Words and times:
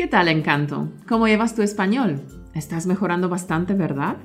¿Qué 0.00 0.06
tal, 0.06 0.28
Encanto? 0.28 0.88
¿Cómo 1.06 1.28
llevas 1.28 1.54
tu 1.54 1.60
español? 1.60 2.22
Estás 2.54 2.86
mejorando 2.86 3.28
bastante, 3.28 3.74
¿verdad? 3.74 4.16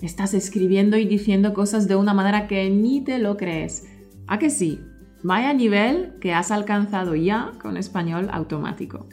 Estás 0.00 0.32
escribiendo 0.32 0.96
y 0.96 1.06
diciendo 1.06 1.54
cosas 1.54 1.88
de 1.88 1.96
una 1.96 2.14
manera 2.14 2.46
que 2.46 2.70
ni 2.70 3.02
te 3.02 3.18
lo 3.18 3.36
crees. 3.36 3.84
¿A 4.28 4.38
que 4.38 4.48
sí? 4.48 4.80
Vaya 5.24 5.52
nivel 5.52 6.12
que 6.20 6.32
has 6.32 6.52
alcanzado 6.52 7.16
ya 7.16 7.50
con 7.60 7.76
español 7.76 8.28
automático. 8.30 9.08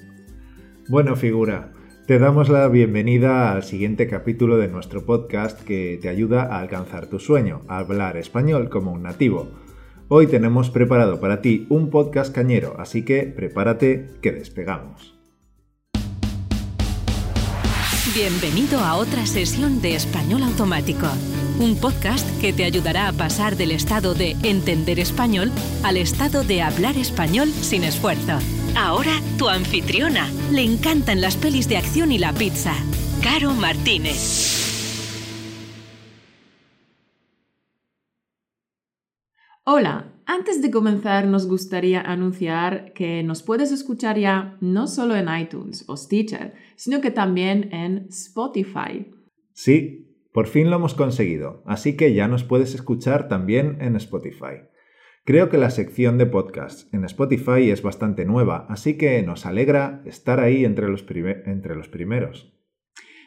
Bueno, 0.88 1.16
figura, 1.16 1.74
te 2.06 2.20
damos 2.20 2.50
la 2.50 2.68
bienvenida 2.68 3.52
al 3.52 3.64
siguiente 3.64 4.08
capítulo 4.08 4.58
de 4.58 4.68
nuestro 4.68 5.08
podcast 5.08 5.60
que 5.64 5.98
te 6.00 6.08
ayuda 6.08 6.44
a 6.44 6.60
alcanzar 6.60 7.08
tu 7.08 7.18
sueño, 7.18 7.64
a 7.68 7.80
hablar 7.80 8.18
español 8.18 8.70
como 8.70 8.92
un 8.92 9.02
nativo. 9.02 9.50
Hoy 10.08 10.28
tenemos 10.28 10.70
preparado 10.70 11.20
para 11.20 11.42
ti 11.42 11.66
un 11.70 11.90
podcast 11.90 12.32
cañero, 12.32 12.76
así 12.78 13.04
que 13.04 13.24
prepárate 13.24 14.06
que 14.22 14.32
despegamos. 14.32 15.21
Bienvenido 18.08 18.80
a 18.80 18.96
otra 18.96 19.28
sesión 19.28 19.80
de 19.80 19.94
Español 19.96 20.42
Automático, 20.42 21.08
un 21.60 21.78
podcast 21.80 22.28
que 22.42 22.52
te 22.52 22.64
ayudará 22.64 23.08
a 23.08 23.14
pasar 23.14 23.56
del 23.56 23.70
estado 23.70 24.16
de 24.16 24.32
entender 24.42 25.00
español 25.00 25.52
al 25.84 25.98
estado 25.98 26.44
de 26.44 26.64
hablar 26.64 26.98
español 26.98 27.50
sin 27.50 27.84
esfuerzo. 27.84 28.40
Ahora 28.76 29.12
tu 29.38 29.48
anfitriona. 29.48 30.28
Le 30.52 30.64
encantan 30.64 31.22
las 31.22 31.38
pelis 31.38 31.70
de 31.70 31.78
acción 31.78 32.12
y 32.12 32.18
la 32.18 32.34
pizza. 32.34 32.74
Caro 33.22 33.54
Martínez. 33.54 34.58
Hola, 39.64 40.11
antes 40.26 40.62
de 40.62 40.72
comenzar 40.72 41.28
nos 41.28 41.48
gustaría 41.48 42.02
anunciar 42.02 42.94
que 42.94 43.24
nos 43.24 43.44
puedes 43.44 43.72
escuchar 43.72 44.18
ya 44.18 44.58
no 44.62 44.88
solo 44.88 45.16
en 45.16 45.28
iTunes 45.34 45.86
o 45.88 45.98
Stitcher, 45.98 46.54
sino 46.76 47.02
que 47.02 47.12
también 47.12 47.74
en 47.74 48.08
Spotify. 48.10 49.12
Sí, 49.54 50.08
por 50.34 50.48
fin 50.48 50.70
lo 50.70 50.78
hemos 50.78 50.94
conseguido, 50.94 51.64
así 51.66 51.98
que 51.98 52.14
ya 52.14 52.28
nos 52.28 52.44
puedes 52.44 52.74
escuchar 52.74 53.28
también 53.28 53.78
en 53.82 53.96
Spotify. 53.96 54.70
Creo 55.24 55.50
que 55.50 55.58
la 55.58 55.70
sección 55.70 56.18
de 56.18 56.26
podcasts 56.26 56.88
en 56.94 57.06
Spotify 57.06 57.70
es 57.70 57.84
bastante 57.84 58.26
nueva, 58.26 58.66
así 58.70 58.98
que 58.98 59.22
nos 59.22 59.46
alegra 59.46 60.02
estar 60.06 60.40
ahí 60.40 60.66
entre 60.66 60.88
los, 60.88 61.06
entre 61.46 61.76
los 61.76 61.90
primeros. 61.90 62.54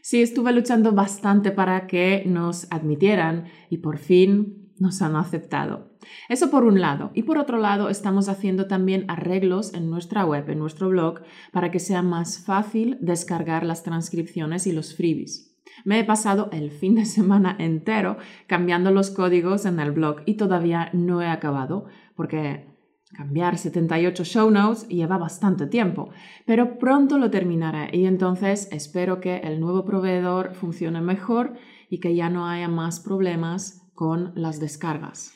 Sí, 0.02 0.20
estuve 0.20 0.52
luchando 0.52 0.92
bastante 0.92 1.50
para 1.50 1.86
que 1.86 2.24
nos 2.26 2.70
admitieran 2.70 3.44
y 3.70 3.78
por 3.78 3.98
fin 3.98 4.63
nos 4.78 5.02
han 5.02 5.16
aceptado. 5.16 5.90
Eso 6.28 6.50
por 6.50 6.64
un 6.64 6.80
lado. 6.80 7.10
Y 7.14 7.22
por 7.22 7.38
otro 7.38 7.58
lado, 7.58 7.88
estamos 7.88 8.28
haciendo 8.28 8.66
también 8.66 9.04
arreglos 9.08 9.72
en 9.74 9.90
nuestra 9.90 10.24
web, 10.24 10.48
en 10.50 10.58
nuestro 10.58 10.88
blog, 10.88 11.20
para 11.52 11.70
que 11.70 11.78
sea 11.78 12.02
más 12.02 12.44
fácil 12.44 12.98
descargar 13.00 13.64
las 13.64 13.82
transcripciones 13.82 14.66
y 14.66 14.72
los 14.72 14.94
freebies. 14.94 15.54
Me 15.84 15.98
he 15.98 16.04
pasado 16.04 16.48
el 16.52 16.70
fin 16.70 16.94
de 16.94 17.04
semana 17.04 17.56
entero 17.58 18.16
cambiando 18.46 18.90
los 18.90 19.10
códigos 19.10 19.66
en 19.66 19.80
el 19.80 19.92
blog 19.92 20.22
y 20.26 20.34
todavía 20.34 20.90
no 20.92 21.22
he 21.22 21.28
acabado 21.28 21.86
porque 22.14 22.72
cambiar 23.14 23.58
78 23.58 24.24
show 24.24 24.50
notes 24.50 24.88
lleva 24.88 25.18
bastante 25.18 25.66
tiempo, 25.66 26.10
pero 26.46 26.78
pronto 26.78 27.18
lo 27.18 27.30
terminaré 27.30 27.96
y 27.96 28.06
entonces 28.06 28.68
espero 28.72 29.20
que 29.20 29.38
el 29.38 29.60
nuevo 29.60 29.84
proveedor 29.84 30.54
funcione 30.54 31.00
mejor 31.00 31.54
y 31.88 32.00
que 32.00 32.14
ya 32.14 32.28
no 32.28 32.48
haya 32.48 32.68
más 32.68 33.00
problemas 33.00 33.83
con 33.94 34.32
las 34.34 34.60
descargas. 34.60 35.32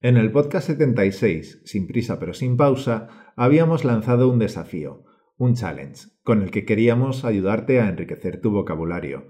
En 0.00 0.16
el 0.16 0.32
podcast 0.32 0.68
76, 0.68 1.62
sin 1.64 1.86
prisa 1.86 2.18
pero 2.18 2.32
sin 2.32 2.56
pausa, 2.56 3.08
habíamos 3.36 3.84
lanzado 3.84 4.30
un 4.30 4.38
desafío, 4.38 5.04
un 5.36 5.54
challenge, 5.54 6.08
con 6.22 6.40
el 6.40 6.50
que 6.50 6.64
queríamos 6.64 7.24
ayudarte 7.24 7.80
a 7.80 7.88
enriquecer 7.88 8.40
tu 8.40 8.50
vocabulario. 8.50 9.28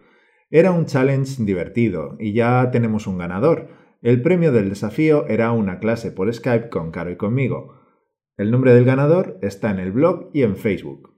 Era 0.51 0.71
un 0.71 0.87
challenge 0.87 1.43
divertido 1.43 2.17
y 2.21 2.35
ya 2.35 2.71
tenemos 2.71 3.07
un 3.07 3.19
ganador. 3.19 3.69
El 4.03 4.23
premio 4.23 4.53
del 4.53 4.69
desafío 4.69 5.27
era 5.27 5.51
una 5.53 5.81
clase 5.81 6.13
por 6.13 6.33
Skype 6.33 6.69
con 6.69 6.93
Caro 6.93 7.11
y 7.11 7.17
conmigo. 7.17 7.75
El 8.37 8.51
nombre 8.51 8.73
del 8.73 8.85
ganador 8.85 9.39
está 9.43 9.71
en 9.71 9.81
el 9.81 9.93
blog 9.93 10.31
y 10.33 10.43
en 10.43 10.57
Facebook. 10.57 11.15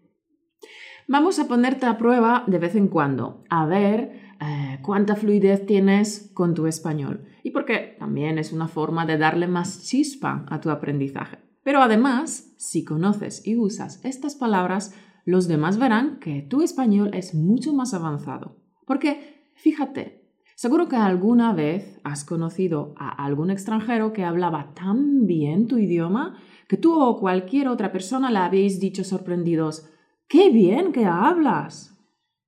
Vamos 1.09 1.39
a 1.39 1.47
ponerte 1.47 1.87
a 1.87 1.99
prueba 1.99 2.45
de 2.47 2.59
vez 2.59 2.75
en 2.75 2.89
cuando, 2.89 3.45
a 3.51 3.67
ver 3.67 4.13
eh, 4.41 4.79
cuánta 4.83 5.15
fluidez 5.15 5.67
tienes 5.67 6.31
con 6.35 6.55
tu 6.55 6.67
español 6.67 7.27
porque 7.53 7.97
también 7.99 8.39
es 8.39 8.53
una 8.53 8.69
forma 8.69 9.07
de 9.07 9.19
darle 9.19 9.47
más 9.47 9.83
chispa 9.83 10.45
a 10.49 10.61
tu 10.61 10.71
aprendizaje. 10.71 11.39
Pero 11.63 11.81
además, 11.81 12.53
si 12.57 12.85
conoces 12.85 13.47
y 13.47 13.57
usas 13.57 14.05
estas 14.05 14.35
palabras, 14.35 14.95
los 15.25 15.47
demás 15.47 15.79
verán 15.79 16.19
que 16.19 16.43
tu 16.43 16.63
español 16.63 17.11
es 17.15 17.35
mucho 17.35 17.73
más 17.73 17.95
avanzado. 17.95 18.57
Porque, 18.85 19.51
fíjate, 19.55 20.29
seguro 20.57 20.89
que 20.89 20.97
alguna 20.97 21.53
vez 21.53 22.01
has 22.03 22.25
conocido 22.25 22.95
a 22.97 23.25
algún 23.25 23.51
extranjero 23.51 24.13
que 24.13 24.25
hablaba 24.25 24.75
tan 24.75 25.27
bien 25.27 25.69
tu 25.69 25.79
idioma 25.79 26.39
que 26.69 26.77
tú 26.77 26.99
o 27.01 27.21
cualquier 27.21 27.69
otra 27.69 27.93
persona 27.93 28.31
le 28.31 28.39
habéis 28.39 28.81
dicho 28.81 29.05
sorprendidos, 29.05 29.89
¡qué 30.27 30.51
bien 30.51 30.93
que 30.93 31.05
hablas! 31.05 31.99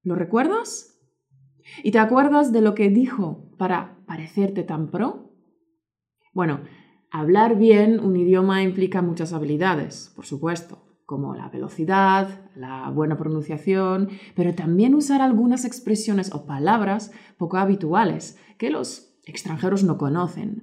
¿Lo 0.02 0.14
recuerdas? 0.14 0.98
¿Y 1.82 1.90
te 1.90 1.98
acuerdas 1.98 2.52
de 2.52 2.60
lo 2.60 2.74
que 2.74 2.88
dijo 2.88 3.50
para 3.58 3.93
parecerte 4.14 4.62
tan 4.62 4.92
pro? 4.92 5.32
Bueno, 6.32 6.60
hablar 7.10 7.58
bien 7.58 7.98
un 7.98 8.14
idioma 8.14 8.62
implica 8.62 9.02
muchas 9.02 9.32
habilidades, 9.32 10.12
por 10.14 10.24
supuesto, 10.24 11.00
como 11.04 11.34
la 11.34 11.48
velocidad, 11.48 12.48
la 12.54 12.88
buena 12.90 13.18
pronunciación, 13.18 14.10
pero 14.36 14.54
también 14.54 14.94
usar 14.94 15.20
algunas 15.20 15.64
expresiones 15.64 16.32
o 16.32 16.46
palabras 16.46 17.10
poco 17.38 17.56
habituales 17.56 18.38
que 18.56 18.70
los 18.70 19.18
extranjeros 19.26 19.82
no 19.82 19.98
conocen. 19.98 20.62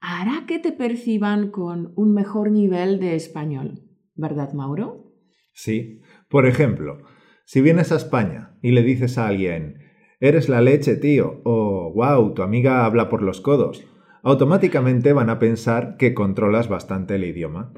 Hará 0.00 0.44
que 0.48 0.58
te 0.58 0.72
perciban 0.72 1.52
con 1.52 1.92
un 1.94 2.12
mejor 2.14 2.50
nivel 2.50 2.98
de 2.98 3.14
español, 3.14 3.84
¿verdad, 4.16 4.54
Mauro? 4.54 5.12
Sí. 5.54 6.00
Por 6.28 6.46
ejemplo, 6.46 6.98
si 7.44 7.60
vienes 7.60 7.92
a 7.92 7.96
España 7.96 8.58
y 8.60 8.72
le 8.72 8.82
dices 8.82 9.18
a 9.18 9.28
alguien, 9.28 9.87
Eres 10.20 10.48
la 10.48 10.60
leche, 10.60 10.96
tío, 10.96 11.40
o 11.44 11.92
wow, 11.94 12.34
tu 12.34 12.42
amiga 12.42 12.84
habla 12.84 13.08
por 13.08 13.22
los 13.22 13.40
codos. 13.40 13.84
Automáticamente 14.24 15.12
van 15.12 15.30
a 15.30 15.38
pensar 15.38 15.96
que 15.96 16.12
controlas 16.12 16.68
bastante 16.68 17.14
el 17.14 17.24
idioma. 17.24 17.72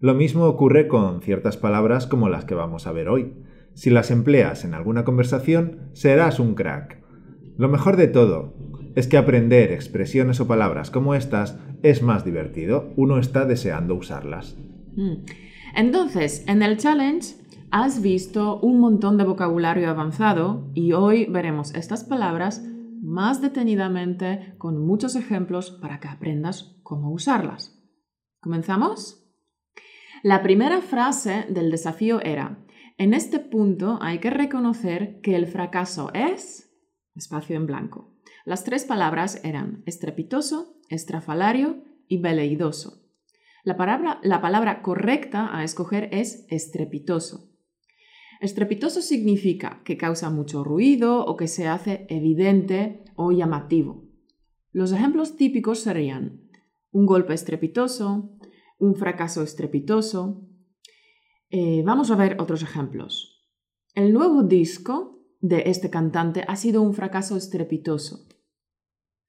Lo 0.00 0.14
mismo 0.14 0.46
ocurre 0.46 0.88
con 0.88 1.22
ciertas 1.22 1.56
palabras 1.56 2.08
como 2.08 2.28
las 2.28 2.44
que 2.44 2.56
vamos 2.56 2.88
a 2.88 2.92
ver 2.92 3.08
hoy. 3.08 3.34
Si 3.74 3.90
las 3.90 4.10
empleas 4.10 4.64
en 4.64 4.74
alguna 4.74 5.04
conversación, 5.04 5.90
serás 5.92 6.40
un 6.40 6.56
crack. 6.56 7.00
Lo 7.56 7.68
mejor 7.68 7.96
de 7.96 8.08
todo 8.08 8.54
es 8.96 9.06
que 9.06 9.16
aprender 9.16 9.70
expresiones 9.70 10.40
o 10.40 10.48
palabras 10.48 10.90
como 10.90 11.14
estas 11.14 11.60
es 11.84 12.02
más 12.02 12.24
divertido. 12.24 12.92
Uno 12.96 13.20
está 13.20 13.44
deseando 13.44 13.94
usarlas. 13.94 14.56
Mm. 14.96 15.24
Entonces, 15.76 16.44
en 16.48 16.62
el 16.62 16.76
challenge 16.76 17.36
Has 17.76 18.02
visto 18.02 18.60
un 18.60 18.78
montón 18.78 19.18
de 19.18 19.24
vocabulario 19.24 19.90
avanzado 19.90 20.70
y 20.74 20.92
hoy 20.92 21.26
veremos 21.26 21.74
estas 21.74 22.04
palabras 22.04 22.62
más 23.02 23.42
detenidamente 23.42 24.54
con 24.58 24.86
muchos 24.86 25.16
ejemplos 25.16 25.72
para 25.72 25.98
que 25.98 26.06
aprendas 26.06 26.78
cómo 26.84 27.10
usarlas. 27.10 27.84
¿Comenzamos? 28.38 29.28
La 30.22 30.40
primera 30.44 30.82
frase 30.82 31.46
del 31.48 31.72
desafío 31.72 32.20
era, 32.20 32.64
en 32.96 33.12
este 33.12 33.40
punto 33.40 33.98
hay 34.00 34.20
que 34.20 34.30
reconocer 34.30 35.20
que 35.20 35.34
el 35.34 35.48
fracaso 35.48 36.12
es 36.14 36.72
espacio 37.16 37.56
en 37.56 37.66
blanco. 37.66 38.20
Las 38.44 38.62
tres 38.62 38.84
palabras 38.84 39.40
eran 39.42 39.82
estrepitoso, 39.84 40.76
estrafalario 40.90 41.82
y 42.06 42.18
veleidoso. 42.18 43.02
La 43.64 43.76
palabra, 43.76 44.20
la 44.22 44.40
palabra 44.40 44.80
correcta 44.80 45.50
a 45.52 45.64
escoger 45.64 46.08
es 46.12 46.46
estrepitoso. 46.50 47.50
Estrepitoso 48.44 49.00
significa 49.00 49.80
que 49.86 49.96
causa 49.96 50.28
mucho 50.28 50.64
ruido 50.64 51.24
o 51.24 51.34
que 51.34 51.48
se 51.48 51.66
hace 51.66 52.04
evidente 52.10 53.02
o 53.16 53.32
llamativo. 53.32 54.04
Los 54.70 54.92
ejemplos 54.92 55.36
típicos 55.36 55.78
serían 55.78 56.50
un 56.90 57.06
golpe 57.06 57.32
estrepitoso, 57.32 58.36
un 58.78 58.96
fracaso 58.96 59.42
estrepitoso. 59.42 60.46
Eh, 61.48 61.82
vamos 61.86 62.10
a 62.10 62.16
ver 62.16 62.36
otros 62.38 62.62
ejemplos. 62.62 63.48
El 63.94 64.12
nuevo 64.12 64.42
disco 64.42 65.24
de 65.40 65.62
este 65.70 65.88
cantante 65.88 66.44
ha 66.46 66.56
sido 66.56 66.82
un 66.82 66.92
fracaso 66.92 67.38
estrepitoso. 67.38 68.28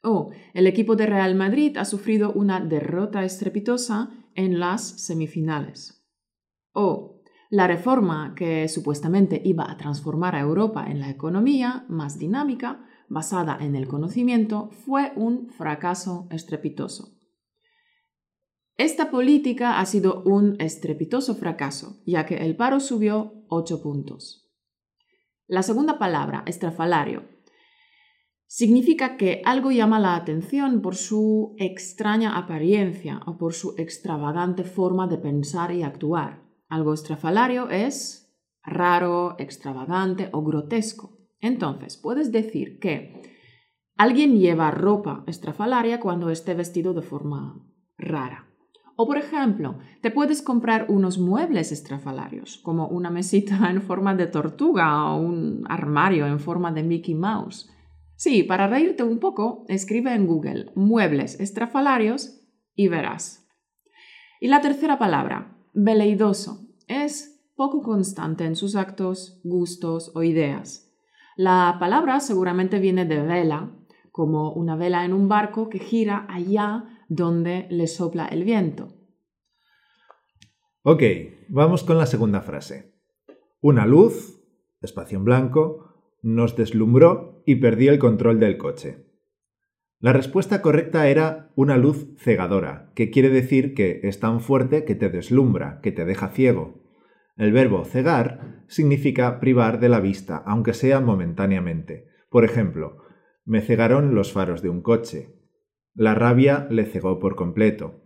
O 0.04 0.32
el 0.54 0.68
equipo 0.68 0.98
de 0.98 1.06
Real 1.06 1.36
Madrid 1.36 1.78
ha 1.78 1.86
sufrido 1.86 2.34
una 2.34 2.60
derrota 2.60 3.24
estrepitosa 3.24 4.12
en 4.34 4.60
las 4.60 4.82
semifinales. 4.82 6.06
O 6.74 7.15
la 7.50 7.68
reforma 7.68 8.34
que 8.36 8.68
supuestamente 8.68 9.42
iba 9.44 9.70
a 9.70 9.78
transformar 9.78 10.36
a 10.36 10.40
Europa 10.40 10.86
en 10.88 11.00
la 11.00 11.10
economía 11.10 11.86
más 11.88 12.18
dinámica, 12.18 12.86
basada 13.08 13.58
en 13.62 13.76
el 13.76 13.88
conocimiento, 13.88 14.70
fue 14.72 15.12
un 15.16 15.50
fracaso 15.50 16.28
estrepitoso. 16.32 17.16
Esta 18.78 19.10
política 19.10 19.80
ha 19.80 19.86
sido 19.86 20.24
un 20.24 20.56
estrepitoso 20.60 21.36
fracaso, 21.36 22.02
ya 22.06 22.26
que 22.26 22.36
el 22.38 22.58
paro 22.58 22.80
subió 22.80 23.46
8 23.48 23.82
puntos. 23.82 24.52
La 25.48 25.64
segunda 25.64 25.98
palabra, 25.98 26.44
estrafalario, 26.46 27.24
significa 28.48 29.16
que 29.16 29.42
algo 29.46 29.72
llama 29.72 30.00
la 30.00 30.16
atención 30.16 30.82
por 30.82 30.96
su 30.96 31.56
extraña 31.58 32.38
apariencia 32.38 33.22
o 33.26 33.38
por 33.38 33.54
su 33.54 33.76
extravagante 33.78 34.64
forma 34.64 35.08
de 35.08 35.20
pensar 35.20 35.72
y 35.72 35.84
actuar. 35.84 36.45
Algo 36.76 36.94
estrafalario 36.94 37.70
es 37.70 38.38
raro, 38.62 39.38
extravagante 39.40 40.28
o 40.34 40.44
grotesco. 40.44 41.18
Entonces, 41.40 41.96
puedes 41.96 42.34
decir 42.34 42.80
que 42.80 43.22
alguien 43.96 44.38
lleva 44.38 44.72
ropa 44.72 45.24
estrafalaria 45.26 46.02
cuando 46.02 46.30
esté 46.30 46.54
vestido 46.54 46.94
de 46.94 47.02
forma 47.02 47.66
rara. 47.98 48.50
O 48.98 49.08
por 49.08 49.18
ejemplo, 49.18 49.80
te 50.02 50.12
puedes 50.12 50.42
comprar 50.42 50.88
unos 50.90 51.18
muebles 51.18 51.72
estrafalarios, 51.72 52.58
como 52.58 52.90
una 52.90 53.10
mesita 53.10 53.58
en 53.70 53.82
forma 53.82 54.14
de 54.14 54.28
tortuga 54.28 55.14
o 55.14 55.22
un 55.22 55.64
armario 55.70 56.28
en 56.28 56.42
forma 56.42 56.74
de 56.74 56.84
Mickey 56.84 57.16
Mouse. 57.16 57.72
Sí, 58.18 58.44
para 58.44 58.68
reírte 58.68 59.04
un 59.04 59.20
poco, 59.20 59.64
escribe 59.70 60.14
en 60.14 60.28
Google 60.28 60.74
muebles 60.76 61.40
estrafalarios 61.40 62.42
y 62.76 62.90
verás. 62.90 63.48
Y 64.42 64.50
la 64.50 64.60
tercera 64.60 65.00
palabra, 65.00 65.56
veleidoso, 65.74 66.65
es 66.88 67.36
poco 67.56 67.82
constante 67.82 68.46
en 68.46 68.56
sus 68.56 68.76
actos, 68.76 69.40
gustos 69.44 70.12
o 70.16 70.24
ideas. 70.24 70.94
La 71.38 71.78
palabra 71.80 72.20
seguramente 72.20 72.80
viene 72.80 73.06
de 73.06 73.22
vela, 73.22 73.72
como 74.12 74.54
una 74.54 74.76
vela 74.76 75.04
en 75.04 75.14
un 75.14 75.28
barco 75.28 75.70
que 75.70 75.80
gira 75.80 76.26
allá 76.30 76.86
donde 77.10 77.68
le 77.70 77.88
sopla 77.88 78.26
el 78.28 78.44
viento. 78.44 78.94
Ok, 80.84 81.02
vamos 81.50 81.84
con 81.84 81.98
la 81.98 82.06
segunda 82.06 82.42
frase. 82.42 82.94
Una 83.62 83.86
luz, 83.86 84.42
espacio 84.82 85.18
en 85.18 85.26
blanco, 85.26 85.96
nos 86.22 86.56
deslumbró 86.56 87.42
y 87.46 87.56
perdí 87.56 87.88
el 87.88 88.00
control 88.00 88.40
del 88.40 88.58
coche. 88.58 89.06
La 90.06 90.14
respuesta 90.14 90.62
correcta 90.62 91.08
era 91.08 91.50
una 91.56 91.78
luz 91.78 92.10
cegadora, 92.20 92.92
que 92.94 93.10
quiere 93.10 93.32
decir 93.32 93.74
que 93.74 94.02
es 94.04 94.20
tan 94.20 94.40
fuerte 94.40 94.86
que 94.86 94.94
te 94.94 95.10
deslumbra, 95.10 95.80
que 95.82 95.92
te 95.92 96.06
deja 96.06 96.28
ciego. 96.28 96.84
El 97.38 97.52
verbo 97.52 97.84
cegar 97.86 98.64
significa 98.68 99.40
privar 99.40 99.80
de 99.80 99.90
la 99.90 100.00
vista, 100.00 100.44
aunque 100.46 100.76
sea 100.76 101.02
momentáneamente. 101.02 102.06
Por 102.30 102.46
ejemplo, 102.46 102.98
me 103.46 103.62
cegaron 103.62 104.14
los 104.14 104.32
faros 104.32 104.62
de 104.62 104.70
un 104.70 104.84
coche. 104.84 105.40
La 105.96 106.14
rabia 106.14 106.68
le 106.70 106.86
cegó 106.86 107.18
por 107.18 107.36
completo. 107.36 108.04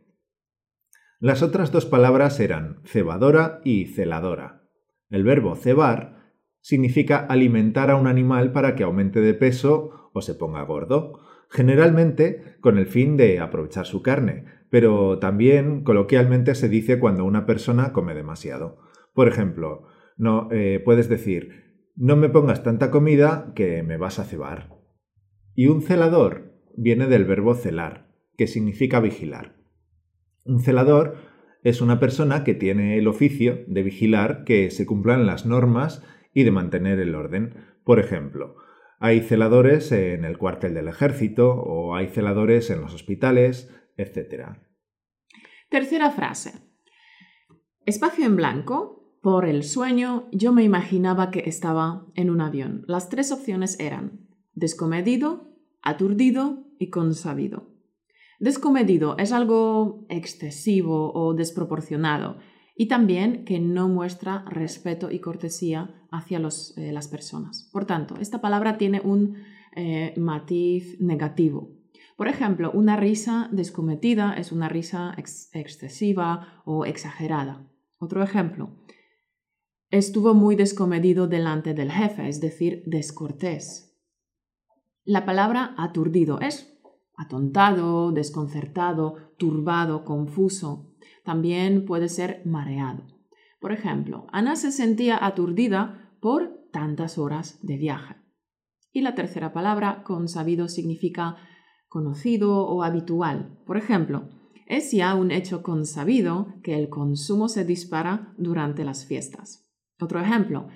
Las 1.20 1.44
otras 1.44 1.74
dos 1.74 1.86
palabras 1.86 2.40
eran 2.40 2.80
cebadora 2.86 3.60
y 3.66 3.88
celadora. 3.88 4.64
El 5.10 5.26
verbo 5.26 5.54
cebar 5.58 6.32
significa 6.62 7.18
alimentar 7.18 7.92
a 7.92 7.98
un 7.98 8.08
animal 8.08 8.54
para 8.54 8.76
que 8.76 8.84
aumente 8.84 9.20
de 9.20 9.34
peso 9.34 10.10
o 10.14 10.22
se 10.22 10.34
ponga 10.34 10.64
gordo, 10.64 11.20
generalmente 11.50 12.58
con 12.62 12.78
el 12.78 12.86
fin 12.86 13.18
de 13.18 13.40
aprovechar 13.40 13.86
su 13.86 14.02
carne, 14.02 14.46
pero 14.70 15.20
también 15.20 15.84
coloquialmente 15.84 16.56
se 16.56 16.70
dice 16.70 17.00
cuando 17.00 17.26
una 17.26 17.46
persona 17.46 17.92
come 17.92 18.14
demasiado. 18.14 18.78
Por 19.14 19.28
ejemplo, 19.28 19.88
no 20.18 20.48
eh, 20.52 20.82
puedes 20.84 21.10
decir 21.10 21.70
no 22.02 22.16
me 22.16 22.30
pongas 22.30 22.64
tanta 22.64 22.92
comida 22.92 23.52
que 23.56 23.84
me 23.84 23.98
vas 23.98 24.20
a 24.20 24.24
cebar. 24.24 24.70
Y 25.54 25.68
un 25.68 25.82
celador 25.82 26.54
viene 26.78 27.08
del 27.08 27.26
verbo 27.26 27.56
celar, 27.56 28.08
que 28.38 28.48
significa 28.48 29.02
vigilar. 29.02 29.58
Un 30.46 30.62
celador 30.62 31.18
es 31.62 31.82
una 31.82 32.00
persona 32.00 32.46
que 32.46 32.54
tiene 32.54 32.98
el 32.98 33.10
oficio 33.10 33.66
de 33.68 33.84
vigilar 33.84 34.46
que 34.46 34.72
se 34.72 34.86
cumplan 34.86 35.26
las 35.26 35.46
normas 35.46 36.02
y 36.34 36.44
de 36.44 36.52
mantener 36.52 37.02
el 37.02 37.16
orden. 37.16 37.56
Por 37.84 38.00
ejemplo, 38.00 38.56
hay 39.00 39.22
celadores 39.22 39.92
en 39.92 40.26
el 40.26 40.38
cuartel 40.38 40.74
del 40.74 40.90
ejército 40.90 41.54
o 41.54 41.96
hay 41.96 42.08
celadores 42.08 42.70
en 42.70 42.82
los 42.82 42.94
hospitales, 42.94 43.74
etc. 43.98 44.58
Tercera 45.70 46.12
frase. 46.12 46.54
Espacio 47.86 48.26
en 48.26 48.36
blanco. 48.36 48.98
Por 49.22 49.46
el 49.46 49.64
sueño 49.64 50.30
yo 50.32 50.54
me 50.54 50.64
imaginaba 50.64 51.30
que 51.30 51.44
estaba 51.46 52.06
en 52.16 52.30
un 52.30 52.40
avión. 52.40 52.84
Las 52.88 53.10
tres 53.10 53.32
opciones 53.34 53.78
eran 53.80 54.28
descomedido, 54.54 55.54
aturdido 55.82 56.68
y 56.78 56.90
consabido. 56.90 57.68
Descomedido 58.40 59.18
es 59.18 59.34
algo 59.34 60.06
excesivo 60.10 61.12
o 61.14 61.34
desproporcionado 61.34 62.38
y 62.76 62.88
también 62.88 63.44
que 63.44 63.60
no 63.60 63.90
muestra 63.90 64.46
respeto 64.50 65.12
y 65.12 65.20
cortesía 65.20 65.99
hacia 66.12 66.38
eh, 66.40 66.92
las 66.92 67.08
personas. 67.08 67.70
Por 67.72 67.86
tanto, 67.86 68.16
esta 68.20 68.42
palabra 68.42 68.78
tiene 68.78 69.02
un 69.02 69.38
eh, 69.76 70.14
matiz 70.18 71.00
negativo. 71.00 71.72
Por 72.18 72.28
ejemplo, 72.28 72.72
una 72.74 72.98
risa 72.98 73.48
descometida 73.52 74.34
es 74.34 74.52
una 74.52 74.68
risa 74.68 75.16
excesiva 75.54 76.62
o 76.66 76.86
exagerada. 76.86 77.66
Otro 77.98 78.22
ejemplo, 78.24 78.76
estuvo 79.90 80.34
muy 80.34 80.56
descomedido 80.56 81.28
delante 81.28 81.74
del 81.74 81.92
jefe, 81.92 82.28
es 82.28 82.42
decir, 82.42 82.84
descortés. 82.86 83.98
La 85.06 85.26
palabra 85.26 85.74
aturdido 85.78 86.40
es 86.42 86.78
atontado, 87.16 88.12
desconcertado, 88.12 89.16
turbado, 89.38 90.06
confuso. 90.06 90.94
También 91.24 91.86
puede 91.86 92.10
ser 92.10 92.42
mareado. 92.46 93.19
Por 93.60 93.72
ejemplo, 93.72 94.28
Ana 94.32 94.56
se 94.56 94.72
sentía 94.72 95.24
aturdida 95.24 96.12
por 96.22 96.70
tantas 96.72 97.18
horas 97.18 97.60
de 97.62 97.78
viaje. 97.78 98.16
Y 98.92 99.02
la 99.02 99.16
tercera 99.16 99.54
palabra, 99.54 100.04
consabido, 100.04 100.68
significa 100.68 101.38
conocido 101.88 102.66
o 102.66 102.84
habitual. 102.84 103.60
Por 103.66 103.78
ejemplo, 103.78 104.30
es 104.66 104.92
ya 104.92 105.16
un 105.16 105.32
hecho 105.32 105.64
consabido 105.64 106.54
que 106.64 106.78
el 106.78 106.90
consumo 106.90 107.50
se 107.50 107.66
dispara 107.66 108.34
durante 108.38 108.84
las 108.84 109.06
fiestas. 109.06 109.68
Otro 110.00 110.20
ejemplo, 110.20 110.68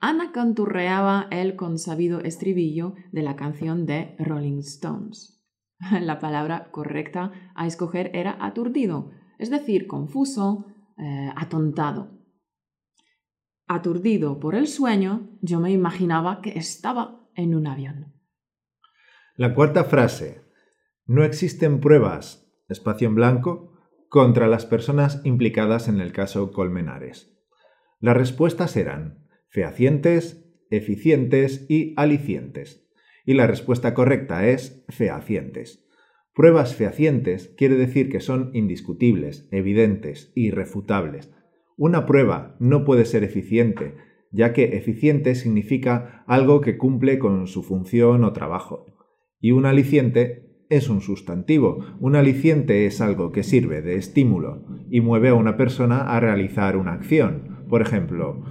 Ana 0.00 0.30
canturreaba 0.30 1.26
el 1.30 1.56
consabido 1.56 2.20
estribillo 2.20 2.94
de 3.10 3.22
la 3.22 3.34
canción 3.34 3.84
de 3.84 4.14
Rolling 4.18 4.58
Stones. 4.58 5.42
La 6.00 6.20
palabra 6.20 6.70
correcta 6.70 7.32
a 7.54 7.66
escoger 7.66 8.10
era 8.14 8.36
aturdido, 8.40 9.10
es 9.38 9.50
decir, 9.50 9.86
confuso, 9.86 10.66
eh, 10.98 11.32
atontado. 11.34 12.17
Aturdido 13.68 14.40
por 14.40 14.54
el 14.54 14.66
sueño, 14.66 15.28
yo 15.42 15.60
me 15.60 15.70
imaginaba 15.70 16.40
que 16.40 16.58
estaba 16.58 17.28
en 17.34 17.54
un 17.54 17.66
avión. 17.66 18.14
La 19.36 19.54
cuarta 19.54 19.84
frase. 19.84 20.40
No 21.06 21.22
existen 21.22 21.78
pruebas, 21.78 22.50
espacio 22.68 23.08
en 23.08 23.14
blanco, 23.14 23.78
contra 24.08 24.46
las 24.48 24.66
personas 24.66 25.20
implicadas 25.24 25.86
en 25.88 26.00
el 26.00 26.12
caso 26.12 26.50
Colmenares. 26.50 27.38
Las 28.00 28.16
respuestas 28.16 28.76
eran 28.76 29.28
fehacientes, 29.48 30.44
eficientes 30.70 31.66
y 31.68 31.94
alicientes. 31.96 32.88
Y 33.24 33.34
la 33.34 33.46
respuesta 33.46 33.92
correcta 33.92 34.48
es 34.48 34.84
fehacientes. 34.88 35.86
Pruebas 36.34 36.74
fehacientes 36.74 37.54
quiere 37.56 37.76
decir 37.76 38.08
que 38.08 38.20
son 38.20 38.50
indiscutibles, 38.54 39.48
evidentes, 39.50 40.32
irrefutables. 40.34 41.34
Una 41.78 42.06
prueba 42.06 42.56
no 42.58 42.84
puede 42.84 43.04
ser 43.04 43.22
eficiente, 43.22 43.94
ya 44.32 44.52
que 44.52 44.76
eficiente 44.76 45.36
significa 45.36 46.24
algo 46.26 46.60
que 46.60 46.76
cumple 46.76 47.20
con 47.20 47.46
su 47.46 47.62
función 47.62 48.24
o 48.24 48.32
trabajo. 48.32 48.86
Y 49.38 49.52
un 49.52 49.64
aliciente 49.64 50.66
es 50.70 50.88
un 50.88 51.00
sustantivo. 51.00 51.78
Un 52.00 52.16
aliciente 52.16 52.84
es 52.86 53.00
algo 53.00 53.30
que 53.30 53.44
sirve 53.44 53.80
de 53.80 53.94
estímulo 53.94 54.64
y 54.90 55.00
mueve 55.00 55.28
a 55.28 55.34
una 55.34 55.56
persona 55.56 56.00
a 56.00 56.18
realizar 56.18 56.76
una 56.76 56.94
acción. 56.94 57.64
Por 57.68 57.80
ejemplo, 57.80 58.42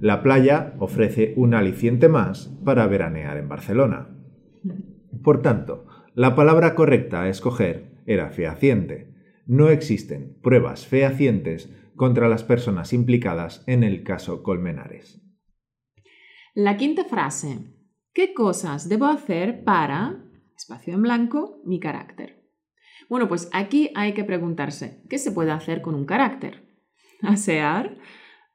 la 0.00 0.22
playa 0.22 0.74
ofrece 0.78 1.34
un 1.36 1.52
aliciente 1.52 2.08
más 2.08 2.58
para 2.64 2.86
veranear 2.86 3.36
en 3.36 3.48
Barcelona. 3.50 4.08
Por 5.22 5.42
tanto, 5.42 5.84
la 6.14 6.34
palabra 6.34 6.74
correcta 6.74 7.24
a 7.24 7.28
escoger 7.28 7.90
era 8.06 8.30
fehaciente. 8.30 9.12
No 9.46 9.68
existen 9.68 10.38
pruebas 10.42 10.86
fehacientes 10.86 11.70
contra 12.00 12.30
las 12.30 12.44
personas 12.44 12.94
implicadas 12.94 13.62
en 13.66 13.84
el 13.84 14.04
caso 14.04 14.42
Colmenares. 14.42 15.20
La 16.54 16.78
quinta 16.78 17.04
frase. 17.04 17.58
¿Qué 18.14 18.32
cosas 18.32 18.88
debo 18.88 19.04
hacer 19.04 19.64
para, 19.64 20.24
espacio 20.56 20.94
en 20.94 21.02
blanco, 21.02 21.60
mi 21.66 21.78
carácter? 21.78 22.42
Bueno, 23.10 23.28
pues 23.28 23.50
aquí 23.52 23.90
hay 23.94 24.14
que 24.14 24.24
preguntarse, 24.24 25.02
¿qué 25.10 25.18
se 25.18 25.30
puede 25.30 25.50
hacer 25.50 25.82
con 25.82 25.94
un 25.94 26.06
carácter? 26.06 26.74
¿Asear? 27.22 27.98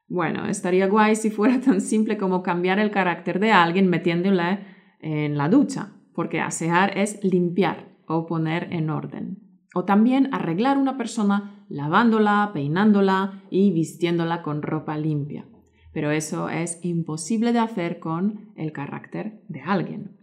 Bueno, 0.08 0.48
estaría 0.48 0.88
guay 0.88 1.14
si 1.14 1.30
fuera 1.30 1.60
tan 1.60 1.80
simple 1.80 2.18
como 2.18 2.42
cambiar 2.42 2.80
el 2.80 2.90
carácter 2.90 3.38
de 3.38 3.52
alguien 3.52 3.86
metiéndole 3.86 4.58
en 4.98 5.38
la 5.38 5.48
ducha, 5.48 5.92
porque 6.16 6.40
asear 6.40 6.98
es 6.98 7.22
limpiar 7.22 7.86
o 8.08 8.26
poner 8.26 8.72
en 8.72 8.90
orden. 8.90 9.45
O 9.78 9.84
también 9.84 10.32
arreglar 10.32 10.78
una 10.78 10.96
persona 10.96 11.66
lavándola, 11.68 12.50
peinándola 12.54 13.42
y 13.50 13.72
vistiéndola 13.72 14.40
con 14.40 14.62
ropa 14.62 14.96
limpia. 14.96 15.44
pero 15.92 16.10
eso 16.10 16.48
es 16.48 16.78
imposible 16.82 17.52
de 17.52 17.58
hacer 17.58 17.98
con 17.98 18.52
el 18.56 18.72
carácter 18.72 19.42
de 19.48 19.60
alguien. 19.60 20.16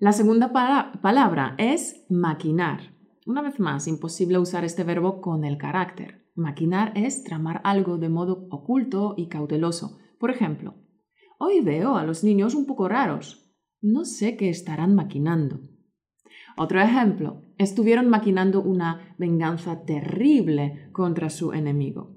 La 0.00 0.12
segunda 0.12 0.52
palabra 1.00 1.54
es 1.58 2.04
maquinar. 2.10 2.92
Una 3.24 3.40
vez 3.40 3.60
más, 3.60 3.86
imposible 3.86 4.38
usar 4.38 4.64
este 4.64 4.82
verbo 4.82 5.20
con 5.20 5.44
el 5.44 5.58
carácter. 5.58 6.26
Maquinar 6.34 6.92
es 6.96 7.22
tramar 7.22 7.60
algo 7.62 7.98
de 7.98 8.08
modo 8.08 8.48
oculto 8.50 9.14
y 9.16 9.28
cauteloso. 9.28 9.98
Por 10.18 10.32
ejemplo, 10.32 10.74
hoy 11.38 11.60
veo 11.60 11.96
a 11.96 12.04
los 12.04 12.24
niños 12.24 12.56
un 12.56 12.66
poco 12.66 12.88
raros. 12.88 13.48
No 13.80 14.04
sé 14.04 14.36
qué 14.36 14.48
estarán 14.48 14.96
maquinando. 14.96 15.60
Otro 16.56 16.80
ejemplo, 16.80 17.42
estuvieron 17.58 18.08
maquinando 18.08 18.62
una 18.62 19.14
venganza 19.18 19.84
terrible 19.84 20.88
contra 20.92 21.30
su 21.30 21.52
enemigo. 21.52 22.14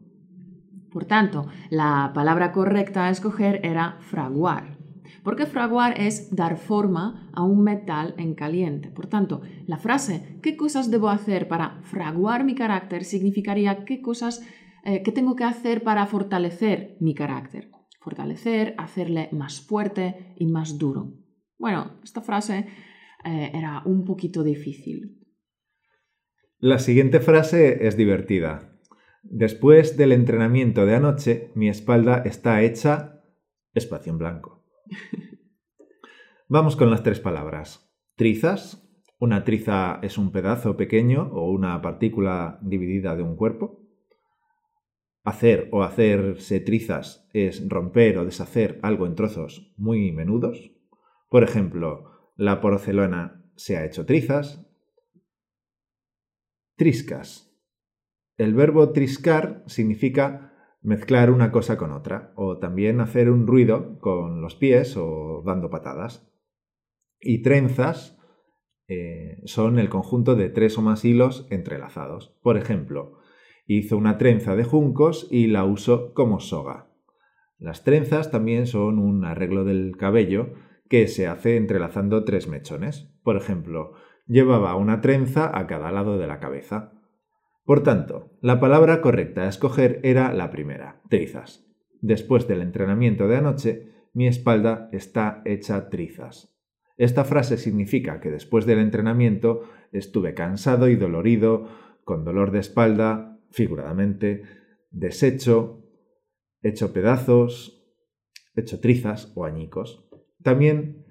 Por 0.91 1.05
tanto, 1.05 1.47
la 1.69 2.11
palabra 2.13 2.51
correcta 2.51 3.05
a 3.05 3.09
escoger 3.11 3.61
era 3.63 3.97
fraguar, 3.99 4.79
porque 5.23 5.45
fraguar 5.45 5.99
es 5.99 6.35
dar 6.35 6.57
forma 6.57 7.29
a 7.33 7.43
un 7.43 7.63
metal 7.63 8.15
en 8.17 8.33
caliente. 8.33 8.89
Por 8.89 9.07
tanto, 9.07 9.41
la 9.67 9.77
frase 9.77 10.39
¿qué 10.41 10.57
cosas 10.57 10.89
debo 10.89 11.09
hacer 11.09 11.47
para 11.47 11.79
fraguar 11.83 12.43
mi 12.43 12.55
carácter? 12.55 13.03
significaría 13.03 13.85
qué 13.85 14.01
cosas 14.01 14.41
eh, 14.83 15.03
tengo 15.11 15.35
que 15.35 15.43
hacer 15.43 15.83
para 15.83 16.05
fortalecer 16.07 16.97
mi 16.99 17.13
carácter. 17.13 17.69
Fortalecer, 18.01 18.75
hacerle 18.77 19.29
más 19.31 19.61
fuerte 19.61 20.33
y 20.37 20.47
más 20.47 20.77
duro. 20.77 21.13
Bueno, 21.57 21.99
esta 22.03 22.21
frase 22.21 22.65
eh, 23.25 23.51
era 23.53 23.83
un 23.85 24.05
poquito 24.05 24.41
difícil. 24.41 25.18
La 26.61 26.77
siguiente 26.79 27.21
frase 27.21 27.87
es 27.87 27.95
divertida. 27.95 28.77
Después 29.23 29.95
del 29.95 30.11
entrenamiento 30.11 30.85
de 30.85 30.93
anoche, 30.93 31.51
mi 31.55 31.69
espalda 31.69 32.21
está 32.25 32.61
hecha 32.63 33.23
espacio 33.73 34.11
en 34.11 34.17
blanco. 34.17 34.65
Vamos 36.49 36.75
con 36.75 36.91
las 36.91 37.01
tres 37.01 37.21
palabras. 37.21 37.89
Trizas. 38.15 38.85
Una 39.19 39.45
triza 39.45 39.99
es 40.01 40.17
un 40.17 40.33
pedazo 40.33 40.75
pequeño 40.75 41.29
o 41.31 41.49
una 41.49 41.81
partícula 41.81 42.59
dividida 42.61 43.15
de 43.15 43.23
un 43.23 43.37
cuerpo. 43.37 43.79
Hacer 45.23 45.69
o 45.71 45.83
hacerse 45.83 46.59
trizas 46.59 47.25
es 47.31 47.69
romper 47.69 48.17
o 48.17 48.25
deshacer 48.25 48.79
algo 48.81 49.05
en 49.05 49.15
trozos 49.15 49.73
muy 49.77 50.11
menudos. 50.11 50.71
Por 51.29 51.43
ejemplo, 51.43 52.11
la 52.35 52.59
porcelana 52.59 53.45
se 53.55 53.77
ha 53.77 53.85
hecho 53.85 54.05
trizas. 54.05 54.68
Triscas. 56.79 57.53
El 58.37 58.53
verbo 58.53 58.93
triscar 58.93 59.65
significa 59.67 60.53
mezclar 60.81 61.29
una 61.29 61.51
cosa 61.51 61.75
con 61.75 61.91
otra, 61.91 62.31
o 62.37 62.57
también 62.57 63.01
hacer 63.01 63.29
un 63.29 63.47
ruido 63.47 63.99
con 63.99 64.39
los 64.39 64.55
pies 64.55 64.95
o 64.95 65.43
dando 65.45 65.69
patadas. 65.69 66.31
Y 67.19 67.41
trenzas 67.41 68.17
eh, 68.87 69.41
son 69.43 69.77
el 69.77 69.89
conjunto 69.89 70.37
de 70.37 70.47
tres 70.47 70.77
o 70.77 70.81
más 70.81 71.03
hilos 71.03 71.47
entrelazados. 71.49 72.39
Por 72.41 72.55
ejemplo, 72.55 73.17
hizo 73.67 73.97
una 73.97 74.17
trenza 74.17 74.55
de 74.55 74.63
juncos 74.63 75.27
y 75.29 75.47
la 75.47 75.65
usó 75.65 76.13
como 76.13 76.39
soga. 76.39 76.87
Las 77.57 77.83
trenzas 77.83 78.31
también 78.31 78.67
son 78.67 78.99
un 78.99 79.25
arreglo 79.25 79.65
del 79.65 79.97
cabello 79.97 80.53
que 80.87 81.09
se 81.09 81.27
hace 81.27 81.57
entrelazando 81.57 82.23
tres 82.23 82.47
mechones. 82.47 83.13
Por 83.21 83.35
ejemplo, 83.35 83.95
llevaba 84.29 84.75
una 84.75 85.01
trenza 85.01 85.51
a 85.57 85.67
cada 85.67 85.91
lado 85.91 86.17
de 86.17 86.27
la 86.27 86.39
cabeza. 86.39 86.93
Por 87.65 87.83
tanto, 87.83 88.31
la 88.41 88.59
palabra 88.59 89.01
correcta 89.01 89.41
a 89.41 89.49
escoger 89.49 89.99
era 90.03 90.31
la 90.33 90.51
primera, 90.51 91.01
trizas. 91.09 91.67
Después 92.01 92.47
del 92.47 92.61
entrenamiento 92.61 93.27
de 93.27 93.37
anoche, 93.37 93.91
mi 94.13 94.27
espalda 94.27 94.87
está 94.93 95.41
hecha 95.45 95.89
trizas. 95.89 96.55
Esta 96.95 97.23
frase 97.25 97.57
significa 97.57 98.21
que 98.21 98.29
después 98.29 98.65
del 98.65 98.79
entrenamiento 98.79 99.63
estuve 99.91 100.33
cansado 100.33 100.89
y 100.89 100.95
dolorido, 100.95 101.67
con 102.03 102.23
dolor 102.23 102.51
de 102.51 102.59
espalda, 102.59 103.39
figuradamente, 103.51 104.43
deshecho, 104.91 105.83
hecho 106.61 106.93
pedazos, 106.93 107.83
hecho 108.55 108.79
trizas 108.79 109.31
o 109.35 109.45
añicos. 109.45 110.07
También 110.43 111.05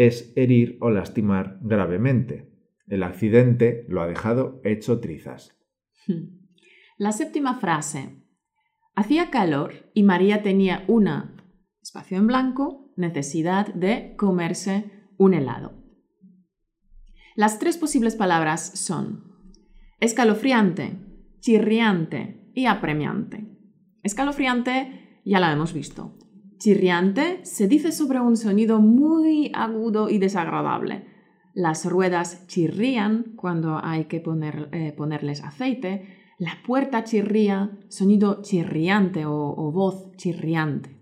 es 0.00 0.32
herir 0.34 0.78
o 0.80 0.88
lastimar 0.88 1.58
gravemente. 1.60 2.50
El 2.86 3.02
accidente 3.02 3.84
lo 3.86 4.00
ha 4.00 4.06
dejado 4.06 4.62
hecho 4.64 4.98
trizas. 4.98 5.54
La 6.96 7.12
séptima 7.12 7.60
frase. 7.60 8.24
Hacía 8.94 9.28
calor 9.28 9.90
y 9.92 10.02
María 10.02 10.42
tenía 10.42 10.84
una, 10.88 11.36
espacio 11.82 12.16
en 12.16 12.26
blanco, 12.26 12.94
necesidad 12.96 13.74
de 13.74 14.14
comerse 14.16 14.90
un 15.18 15.34
helado. 15.34 15.74
Las 17.36 17.58
tres 17.58 17.76
posibles 17.76 18.16
palabras 18.16 18.78
son 18.78 19.52
escalofriante, 20.00 20.96
chirriante 21.40 22.50
y 22.54 22.64
apremiante. 22.64 23.54
Escalofriante 24.02 25.20
ya 25.26 25.40
la 25.40 25.52
hemos 25.52 25.74
visto. 25.74 26.16
Chirriante 26.60 27.40
se 27.46 27.68
dice 27.68 27.90
sobre 27.90 28.20
un 28.20 28.36
sonido 28.36 28.80
muy 28.80 29.50
agudo 29.54 30.10
y 30.10 30.18
desagradable. 30.18 31.06
Las 31.54 31.86
ruedas 31.86 32.46
chirrían 32.48 33.32
cuando 33.34 33.80
hay 33.82 34.04
que 34.04 34.18
eh, 34.18 34.92
ponerles 34.94 35.42
aceite. 35.42 36.18
La 36.36 36.58
puerta 36.66 37.02
chirría, 37.02 37.78
sonido 37.88 38.42
chirriante 38.42 39.24
o, 39.24 39.72
voz 39.72 40.14
chirriante. 40.16 40.98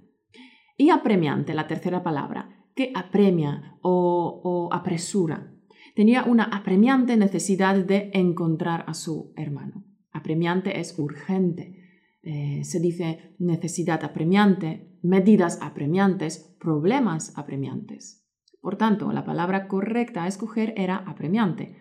Y 0.76 0.90
apremiante, 0.90 1.54
la 1.54 1.66
tercera 1.66 2.04
palabra, 2.04 2.68
que 2.76 2.92
apremia 2.94 3.78
o, 3.82 4.68
apresura. 4.70 5.54
Tenía 5.96 6.22
una 6.22 6.44
apremiante 6.44 7.16
necesidad 7.16 7.74
de 7.74 8.12
encontrar 8.14 8.84
a 8.86 8.94
su 8.94 9.32
hermano. 9.36 9.84
Apremiante 10.12 10.78
es 10.78 10.96
urgente. 11.00 11.82
Eh, 12.22 12.62
se 12.62 12.78
dice 12.78 13.34
necesidad 13.40 14.04
apremiante 14.04 14.87
medidas 15.02 15.60
apremiantes, 15.62 16.56
problemas 16.60 17.36
apremiantes. 17.36 18.26
Por 18.60 18.76
tanto, 18.76 19.12
la 19.12 19.24
palabra 19.24 19.68
correcta 19.68 20.24
a 20.24 20.26
escoger 20.26 20.74
era 20.76 20.96
apremiante. 20.96 21.76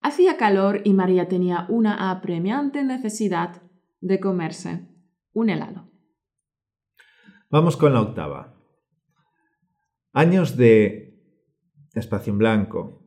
Hacía 0.00 0.36
calor 0.36 0.82
y 0.84 0.92
María 0.92 1.28
tenía 1.28 1.66
una 1.68 2.10
apremiante 2.10 2.84
necesidad 2.84 3.62
de 4.00 4.20
comerse 4.20 4.88
un 5.32 5.50
helado. 5.50 5.90
Vamos 7.50 7.76
con 7.76 7.92
la 7.94 8.02
octava. 8.02 8.54
Años 10.12 10.56
de 10.56 11.08
espacio 11.94 12.32
en 12.32 12.38
blanco. 12.38 13.06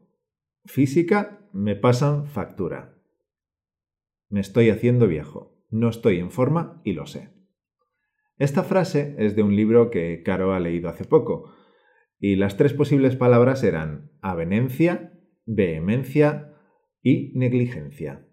Física 0.65 1.47
me 1.53 1.75
pasan 1.75 2.25
factura. 2.25 2.97
Me 4.29 4.39
estoy 4.39 4.69
haciendo 4.69 5.07
viejo. 5.07 5.65
No 5.69 5.89
estoy 5.89 6.19
en 6.19 6.31
forma 6.31 6.81
y 6.83 6.93
lo 6.93 7.05
sé. 7.05 7.40
Esta 8.41 8.63
frase 8.63 9.13
es 9.19 9.35
de 9.35 9.43
un 9.43 9.55
libro 9.55 9.91
que 9.91 10.23
Caro 10.23 10.51
ha 10.51 10.59
leído 10.59 10.89
hace 10.89 11.05
poco, 11.05 11.53
y 12.19 12.37
las 12.37 12.57
tres 12.57 12.73
posibles 12.73 13.15
palabras 13.15 13.63
eran 13.63 14.13
avenencia, 14.19 15.13
vehemencia 15.45 16.51
y 17.03 17.33
negligencia. 17.37 18.25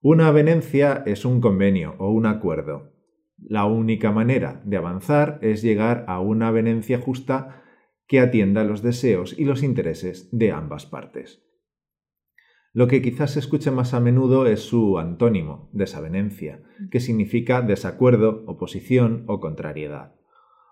Una 0.00 0.28
avenencia 0.28 1.02
es 1.04 1.26
un 1.26 1.42
convenio 1.42 1.94
o 1.98 2.10
un 2.10 2.24
acuerdo. 2.24 2.94
La 3.36 3.66
única 3.66 4.12
manera 4.12 4.62
de 4.64 4.78
avanzar 4.78 5.38
es 5.42 5.60
llegar 5.60 6.06
a 6.08 6.20
una 6.20 6.48
avenencia 6.48 6.98
justa 6.98 7.64
que 8.06 8.20
atienda 8.20 8.64
los 8.64 8.80
deseos 8.80 9.38
y 9.38 9.44
los 9.44 9.62
intereses 9.62 10.30
de 10.32 10.52
ambas 10.52 10.86
partes. 10.86 11.46
Lo 12.72 12.86
que 12.86 13.00
quizás 13.02 13.32
se 13.32 13.40
escuche 13.40 13.70
más 13.70 13.94
a 13.94 14.00
menudo 14.00 14.46
es 14.46 14.60
su 14.60 14.98
antónimo, 14.98 15.70
desavenencia, 15.72 16.62
que 16.90 17.00
significa 17.00 17.62
desacuerdo, 17.62 18.44
oposición 18.46 19.24
o 19.26 19.40
contrariedad. 19.40 20.14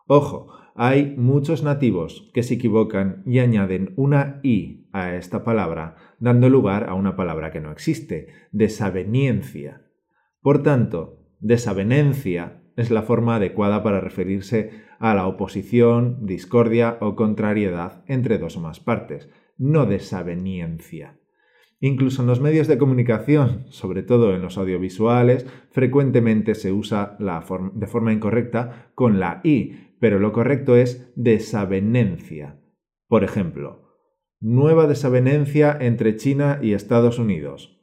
Ojo, 0.06 0.52
hay 0.74 1.14
muchos 1.16 1.62
nativos 1.62 2.30
que 2.34 2.42
se 2.42 2.54
equivocan 2.54 3.22
y 3.24 3.38
añaden 3.38 3.94
una 3.96 4.40
i 4.42 4.88
a 4.92 5.14
esta 5.14 5.42
palabra, 5.42 5.96
dando 6.20 6.50
lugar 6.50 6.88
a 6.88 6.94
una 6.94 7.16
palabra 7.16 7.50
que 7.50 7.60
no 7.60 7.72
existe, 7.72 8.28
desaveniencia. 8.52 9.86
Por 10.42 10.62
tanto, 10.62 11.26
desavenencia 11.40 12.62
es 12.76 12.90
la 12.90 13.02
forma 13.02 13.36
adecuada 13.36 13.82
para 13.82 14.00
referirse 14.00 14.84
a 14.98 15.14
la 15.14 15.26
oposición, 15.26 16.26
discordia 16.26 16.98
o 17.00 17.16
contrariedad 17.16 18.04
entre 18.06 18.38
dos 18.38 18.58
o 18.58 18.60
más 18.60 18.78
partes, 18.78 19.30
no 19.56 19.86
desaveniencia. 19.86 21.18
Incluso 21.78 22.22
en 22.22 22.28
los 22.28 22.40
medios 22.40 22.68
de 22.68 22.78
comunicación, 22.78 23.66
sobre 23.68 24.02
todo 24.02 24.34
en 24.34 24.40
los 24.42 24.56
audiovisuales, 24.56 25.46
frecuentemente 25.70 26.54
se 26.54 26.72
usa 26.72 27.16
de 27.18 27.86
forma 27.86 28.12
incorrecta 28.12 28.90
con 28.94 29.20
la 29.20 29.40
I, 29.44 29.94
pero 30.00 30.18
lo 30.18 30.32
correcto 30.32 30.76
es 30.76 31.12
desavenencia. 31.16 32.60
Por 33.08 33.24
ejemplo, 33.24 33.86
nueva 34.40 34.86
desavenencia 34.86 35.76
entre 35.78 36.16
China 36.16 36.60
y 36.62 36.72
Estados 36.72 37.18
Unidos. 37.18 37.78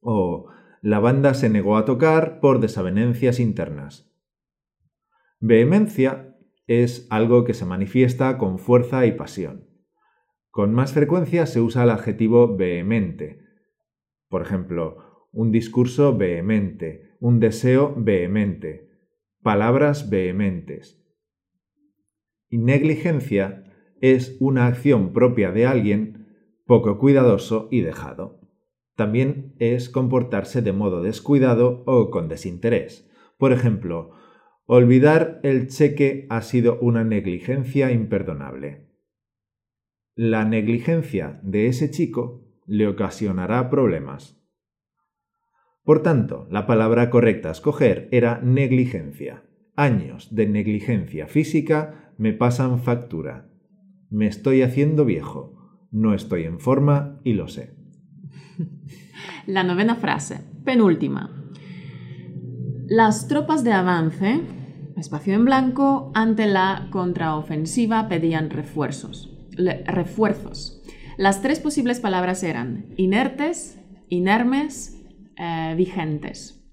O 0.00 0.46
la 0.80 1.00
banda 1.00 1.34
se 1.34 1.50
negó 1.50 1.76
a 1.76 1.84
tocar 1.84 2.38
por 2.40 2.60
desavenencias 2.60 3.40
internas. 3.40 4.12
Vehemencia 5.40 6.36
es 6.68 7.06
algo 7.10 7.44
que 7.44 7.54
se 7.54 7.64
manifiesta 7.64 8.38
con 8.38 8.58
fuerza 8.58 9.06
y 9.06 9.12
pasión. 9.12 9.67
Con 10.58 10.74
más 10.74 10.92
frecuencia 10.92 11.46
se 11.46 11.60
usa 11.60 11.84
el 11.84 11.90
adjetivo 11.90 12.56
vehemente. 12.56 13.38
Por 14.28 14.42
ejemplo, 14.42 15.28
un 15.30 15.52
discurso 15.52 16.16
vehemente, 16.16 17.12
un 17.20 17.38
deseo 17.38 17.94
vehemente, 17.96 18.90
palabras 19.40 20.10
vehementes. 20.10 21.00
Y 22.48 22.58
negligencia 22.58 23.72
es 24.00 24.36
una 24.40 24.66
acción 24.66 25.12
propia 25.12 25.52
de 25.52 25.64
alguien 25.64 26.26
poco 26.66 26.98
cuidadoso 26.98 27.68
y 27.70 27.82
dejado. 27.82 28.40
También 28.96 29.54
es 29.60 29.88
comportarse 29.88 30.60
de 30.60 30.72
modo 30.72 31.02
descuidado 31.02 31.84
o 31.86 32.10
con 32.10 32.28
desinterés. 32.28 33.08
Por 33.38 33.52
ejemplo, 33.52 34.10
olvidar 34.66 35.38
el 35.44 35.68
cheque 35.68 36.26
ha 36.30 36.42
sido 36.42 36.80
una 36.80 37.04
negligencia 37.04 37.92
imperdonable. 37.92 38.87
La 40.20 40.44
negligencia 40.44 41.38
de 41.44 41.68
ese 41.68 41.92
chico 41.92 42.42
le 42.66 42.88
ocasionará 42.88 43.70
problemas. 43.70 44.36
Por 45.84 46.02
tanto, 46.02 46.48
la 46.50 46.66
palabra 46.66 47.08
correcta 47.08 47.50
a 47.50 47.52
escoger 47.52 48.08
era 48.10 48.40
negligencia. 48.42 49.44
Años 49.76 50.34
de 50.34 50.48
negligencia 50.48 51.28
física 51.28 52.12
me 52.18 52.32
pasan 52.32 52.80
factura. 52.80 53.48
Me 54.10 54.26
estoy 54.26 54.62
haciendo 54.62 55.04
viejo. 55.04 55.86
No 55.92 56.14
estoy 56.14 56.46
en 56.46 56.58
forma 56.58 57.20
y 57.22 57.34
lo 57.34 57.46
sé. 57.46 57.76
La 59.46 59.62
novena 59.62 59.94
frase, 59.94 60.40
penúltima. 60.64 61.30
Las 62.88 63.28
tropas 63.28 63.62
de 63.62 63.72
avance, 63.72 64.40
espacio 64.96 65.34
en 65.34 65.44
blanco, 65.44 66.10
ante 66.12 66.48
la 66.48 66.88
contraofensiva 66.90 68.08
pedían 68.08 68.50
refuerzos. 68.50 69.37
Refuerzos. 69.86 70.82
Las 71.16 71.42
tres 71.42 71.60
posibles 71.60 72.00
palabras 72.00 72.42
eran 72.42 72.86
inertes, 72.96 73.78
inermes, 74.08 74.98
eh, 75.36 75.74
vigentes. 75.76 76.64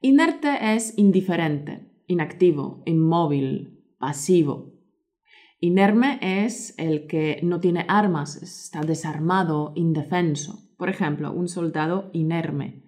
Inerte 0.00 0.74
es 0.74 0.96
indiferente, 0.96 1.90
inactivo, 2.06 2.82
inmóvil, 2.86 3.84
pasivo. 3.98 4.72
Inerme 5.58 6.18
es 6.22 6.74
el 6.78 7.06
que 7.06 7.40
no 7.42 7.60
tiene 7.60 7.84
armas, 7.86 8.42
está 8.42 8.80
desarmado, 8.80 9.72
indefenso 9.76 10.70
por 10.80 10.88
ejemplo, 10.88 11.30
un 11.30 11.46
soldado 11.46 12.08
inerme. 12.14 12.84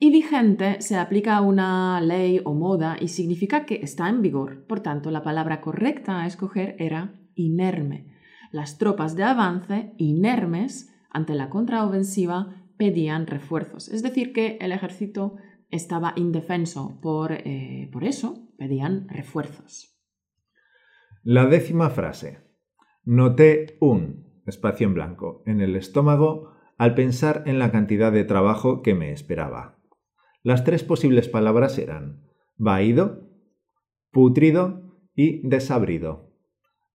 Y 0.00 0.10
vigente 0.10 0.82
se 0.82 0.96
aplica 0.96 1.36
a 1.36 1.42
una 1.42 2.00
ley 2.00 2.40
o 2.44 2.54
moda 2.54 2.96
y 3.00 3.06
significa 3.06 3.64
que 3.64 3.76
está 3.76 4.08
en 4.08 4.20
vigor. 4.20 4.66
Por 4.66 4.80
tanto, 4.80 5.12
la 5.12 5.22
palabra 5.22 5.60
correcta 5.60 6.20
a 6.20 6.26
escoger 6.26 6.74
era 6.80 7.14
inerme. 7.36 8.13
Las 8.54 8.78
tropas 8.78 9.16
de 9.16 9.24
avance, 9.24 9.94
inermes, 9.98 10.88
ante 11.10 11.34
la 11.34 11.50
contraofensiva, 11.50 12.54
pedían 12.76 13.26
refuerzos. 13.26 13.88
Es 13.88 14.00
decir, 14.00 14.32
que 14.32 14.58
el 14.60 14.70
ejército 14.70 15.34
estaba 15.70 16.12
indefenso. 16.14 17.00
Por, 17.02 17.32
eh, 17.32 17.90
por 17.92 18.04
eso 18.04 18.46
pedían 18.56 19.08
refuerzos. 19.08 19.98
La 21.24 21.46
décima 21.46 21.90
frase. 21.90 22.44
Noté 23.02 23.76
un 23.80 24.40
espacio 24.46 24.86
en 24.86 24.94
blanco 24.94 25.42
en 25.46 25.60
el 25.60 25.74
estómago 25.74 26.52
al 26.78 26.94
pensar 26.94 27.42
en 27.46 27.58
la 27.58 27.72
cantidad 27.72 28.12
de 28.12 28.22
trabajo 28.22 28.82
que 28.82 28.94
me 28.94 29.10
esperaba. 29.10 29.80
Las 30.44 30.62
tres 30.62 30.84
posibles 30.84 31.26
palabras 31.28 31.76
eran 31.76 32.22
vaído, 32.56 33.28
putrido 34.12 34.94
y 35.12 35.44
desabrido. 35.44 36.33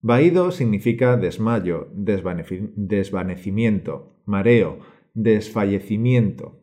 Vaído 0.01 0.51
significa 0.51 1.17
desmayo, 1.17 1.89
desvanecimiento, 1.93 4.15
mareo, 4.25 4.79
desfallecimiento. 5.13 6.61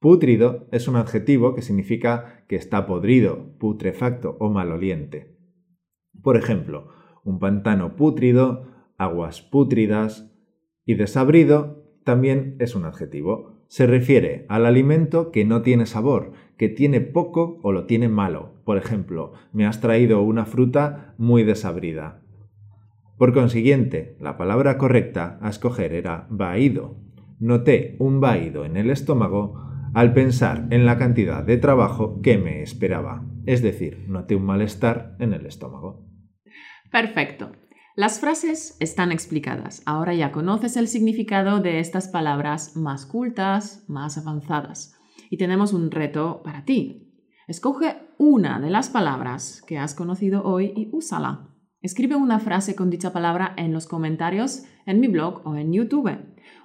Pútrido 0.00 0.66
es 0.72 0.88
un 0.88 0.96
adjetivo 0.96 1.54
que 1.54 1.62
significa 1.62 2.44
que 2.48 2.56
está 2.56 2.86
podrido, 2.86 3.56
putrefacto 3.58 4.36
o 4.40 4.50
maloliente. 4.50 5.36
Por 6.20 6.36
ejemplo, 6.36 6.88
un 7.22 7.38
pantano 7.38 7.94
pútrido, 7.94 8.66
aguas 8.96 9.40
pútridas 9.40 10.34
y 10.84 10.94
desabrido 10.94 11.84
también 12.04 12.56
es 12.58 12.74
un 12.74 12.84
adjetivo. 12.84 13.62
Se 13.68 13.86
refiere 13.86 14.44
al 14.48 14.66
alimento 14.66 15.30
que 15.30 15.44
no 15.44 15.62
tiene 15.62 15.86
sabor, 15.86 16.32
que 16.58 16.68
tiene 16.68 17.00
poco 17.00 17.60
o 17.62 17.72
lo 17.72 17.86
tiene 17.86 18.08
malo. 18.08 18.60
Por 18.64 18.76
ejemplo, 18.76 19.32
me 19.52 19.64
has 19.64 19.80
traído 19.80 20.20
una 20.22 20.44
fruta 20.44 21.14
muy 21.16 21.44
desabrida. 21.44 22.20
Por 23.16 23.32
consiguiente, 23.32 24.16
la 24.20 24.36
palabra 24.36 24.76
correcta 24.76 25.38
a 25.40 25.48
escoger 25.48 25.94
era 25.94 26.26
vaído. 26.30 26.96
Noté 27.38 27.96
un 27.98 28.20
vaído 28.20 28.64
en 28.64 28.76
el 28.76 28.90
estómago 28.90 29.64
al 29.94 30.12
pensar 30.12 30.66
en 30.70 30.84
la 30.84 30.98
cantidad 30.98 31.42
de 31.42 31.56
trabajo 31.56 32.20
que 32.20 32.36
me 32.36 32.62
esperaba. 32.62 33.24
Es 33.46 33.62
decir, 33.62 34.04
noté 34.08 34.36
un 34.36 34.44
malestar 34.44 35.16
en 35.18 35.32
el 35.32 35.46
estómago. 35.46 36.04
Perfecto. 36.90 37.52
Las 37.96 38.20
frases 38.20 38.76
están 38.78 39.10
explicadas. 39.10 39.82
Ahora 39.86 40.14
ya 40.14 40.30
conoces 40.30 40.76
el 40.76 40.86
significado 40.86 41.60
de 41.60 41.80
estas 41.80 42.08
palabras 42.08 42.76
más 42.76 43.06
cultas, 43.06 43.84
más 43.88 44.18
avanzadas. 44.18 44.97
Y 45.30 45.36
tenemos 45.36 45.72
un 45.72 45.90
reto 45.90 46.42
para 46.42 46.64
ti. 46.64 47.08
Escoge 47.46 47.96
una 48.18 48.60
de 48.60 48.70
las 48.70 48.90
palabras 48.90 49.62
que 49.66 49.78
has 49.78 49.94
conocido 49.94 50.44
hoy 50.44 50.72
y 50.76 50.88
úsala. 50.92 51.48
Escribe 51.80 52.16
una 52.16 52.40
frase 52.40 52.74
con 52.74 52.90
dicha 52.90 53.12
palabra 53.12 53.54
en 53.56 53.72
los 53.72 53.86
comentarios 53.86 54.64
en 54.84 55.00
mi 55.00 55.08
blog 55.08 55.46
o 55.46 55.54
en 55.54 55.72
YouTube. 55.72 56.10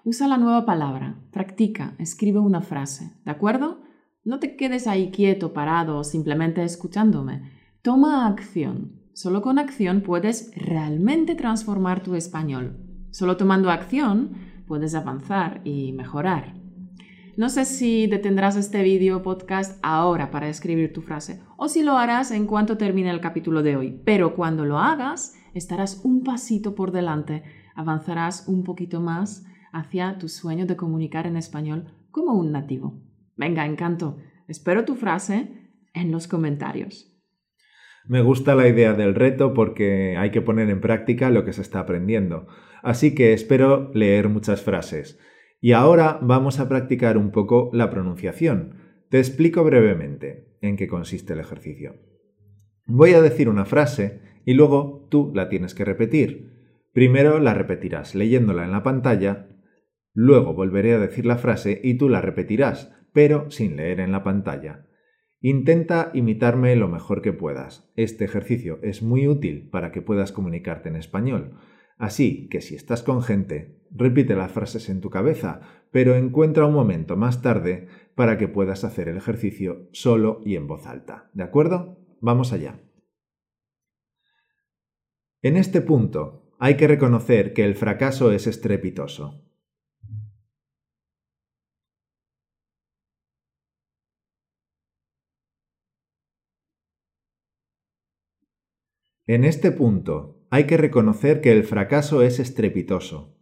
Usa 0.04 0.28
la 0.28 0.38
nueva 0.38 0.65
palabra, 0.65 1.19
practica, 1.32 1.93
escribe 1.99 2.39
una 2.39 2.62
frase, 2.62 3.13
¿de 3.23 3.32
acuerdo? 3.32 3.82
No 4.26 4.39
te 4.39 4.56
quedes 4.56 4.88
ahí 4.88 5.12
quieto, 5.12 5.54
parado, 5.54 6.04
simplemente 6.04 6.63
escuchándome. 6.63 7.52
Toma 7.82 8.28
acción. 8.28 9.04
Solo 9.13 9.41
con 9.41 9.60
acción 9.60 10.02
puedes 10.02 10.52
realmente 10.56 11.36
transformar 11.36 12.02
tu 12.02 12.15
español. 12.15 12.78
Solo 13.12 13.38
tomando 13.38 13.69
acción 13.69 14.32
puedes 14.65 14.95
avanzar 14.95 15.62
y 15.63 15.91
mejorar. 15.91 16.62
No 17.35 17.49
sé 17.49 17.65
si 17.65 18.05
detendrás 18.05 18.55
este 18.55 18.83
vídeo 18.83 19.23
podcast 19.23 19.79
ahora 19.81 20.29
para 20.29 20.49
escribir 20.49 20.93
tu 20.93 21.01
frase 21.01 21.41
o 21.57 21.67
si 21.67 21.81
lo 21.81 21.97
harás 21.97 22.29
en 22.29 22.45
cuanto 22.45 22.77
termine 22.77 23.09
el 23.09 23.21
capítulo 23.21 23.63
de 23.63 23.75
hoy, 23.75 23.99
pero 24.05 24.35
cuando 24.35 24.65
lo 24.65 24.77
hagas 24.77 25.35
estarás 25.55 26.01
un 26.03 26.23
pasito 26.23 26.75
por 26.75 26.91
delante, 26.91 27.41
avanzarás 27.73 28.47
un 28.47 28.63
poquito 28.63 29.01
más 29.01 29.47
hacia 29.71 30.19
tu 30.19 30.29
sueño 30.29 30.67
de 30.67 30.75
comunicar 30.75 31.25
en 31.25 31.35
español 31.35 31.87
como 32.11 32.33
un 32.33 32.51
nativo. 32.51 33.01
Venga, 33.35 33.65
encanto. 33.65 34.19
Espero 34.47 34.85
tu 34.85 34.93
frase 34.93 35.71
en 35.95 36.11
los 36.11 36.27
comentarios. 36.27 37.19
Me 38.05 38.21
gusta 38.21 38.53
la 38.53 38.67
idea 38.67 38.93
del 38.93 39.15
reto 39.15 39.55
porque 39.55 40.17
hay 40.17 40.29
que 40.29 40.41
poner 40.41 40.69
en 40.69 40.81
práctica 40.81 41.31
lo 41.31 41.45
que 41.45 41.53
se 41.53 41.63
está 41.63 41.79
aprendiendo. 41.79 42.45
Así 42.83 43.15
que 43.15 43.33
espero 43.33 43.89
leer 43.95 44.29
muchas 44.29 44.61
frases. 44.61 45.17
Y 45.63 45.71
ahora 45.71 46.19
vamos 46.21 46.60
a 46.60 46.67
practicar 46.67 47.17
un 47.17 47.32
poco 47.32 47.69
la 47.71 47.89
pronunciación. 47.89 48.73
Te 49.08 49.19
explico 49.19 49.63
brevemente 49.63 50.58
en 50.60 50.76
qué 50.76 50.89
consiste 50.89 51.32
el 51.32 51.39
ejercicio. 51.39 51.95
Voy 52.86 53.13
a 53.13 53.21
decir 53.21 53.47
una 53.47 53.63
frase 53.63 54.19
y 54.43 54.56
luego 54.56 55.08
tú 55.10 55.32
la 55.34 55.47
tienes 55.47 55.73
que 55.73 55.86
repetir. 55.86 56.82
Primero 56.91 57.39
la 57.39 57.54
repetirás 57.54 58.13
leyéndola 58.13 58.65
en 58.65 58.73
la 58.73 58.84
pantalla, 58.84 59.47
luego 60.13 60.54
volveré 60.54 60.95
a 60.95 60.99
decir 60.99 61.26
la 61.26 61.38
frase 61.38 61.80
y 61.82 61.93
tú 61.93 62.10
la 62.10 62.19
repetirás, 62.19 62.93
pero 63.13 63.49
sin 63.49 63.78
leer 63.78 64.02
en 64.02 64.12
la 64.12 64.21
pantalla. 64.21 64.86
Intenta 65.39 66.12
imitarme 66.13 66.76
lo 66.76 66.89
mejor 66.89 67.21
que 67.21 67.32
puedas. 67.32 67.89
Este 67.95 68.26
ejercicio 68.26 68.80
es 68.84 69.02
muy 69.02 69.30
útil 69.30 69.69
para 69.69 69.93
que 69.93 70.02
puedas 70.02 70.34
comunicarte 70.34 70.89
en 70.89 70.97
español. 70.97 71.58
Así 72.03 72.49
que 72.49 72.59
si 72.59 72.75
estás 72.75 73.01
con 73.01 73.23
gente, 73.23 73.79
repite 73.89 74.35
las 74.35 74.51
frases 74.51 74.89
en 74.89 74.99
tu 74.99 75.09
cabeza, 75.09 75.61
pero 75.89 76.15
encuentra 76.15 76.65
un 76.65 76.73
momento 76.73 77.15
más 77.15 77.41
tarde 77.41 77.87
para 78.13 78.37
que 78.37 78.49
puedas 78.49 78.83
hacer 78.83 79.07
el 79.07 79.15
ejercicio 79.15 79.87
solo 79.93 80.41
y 80.43 80.57
en 80.57 80.67
voz 80.67 80.85
alta. 80.85 81.29
¿De 81.31 81.43
acuerdo? 81.43 81.97
Vamos 82.19 82.51
allá. 82.51 82.81
En 85.41 85.55
este 85.55 85.79
punto, 85.79 86.53
hay 86.59 86.75
que 86.75 86.89
reconocer 86.89 87.53
que 87.53 87.63
el 87.63 87.73
fracaso 87.73 88.33
es 88.33 88.47
estrepitoso. 88.47 89.41
En 99.25 99.45
este 99.45 99.71
punto, 99.71 100.42
hay 100.53 100.67
que 100.67 100.77
reconocer 100.77 101.41
que 101.41 101.51
el 101.51 101.63
fracaso 101.63 102.21
es 102.21 102.37
estrepitoso. 102.37 103.35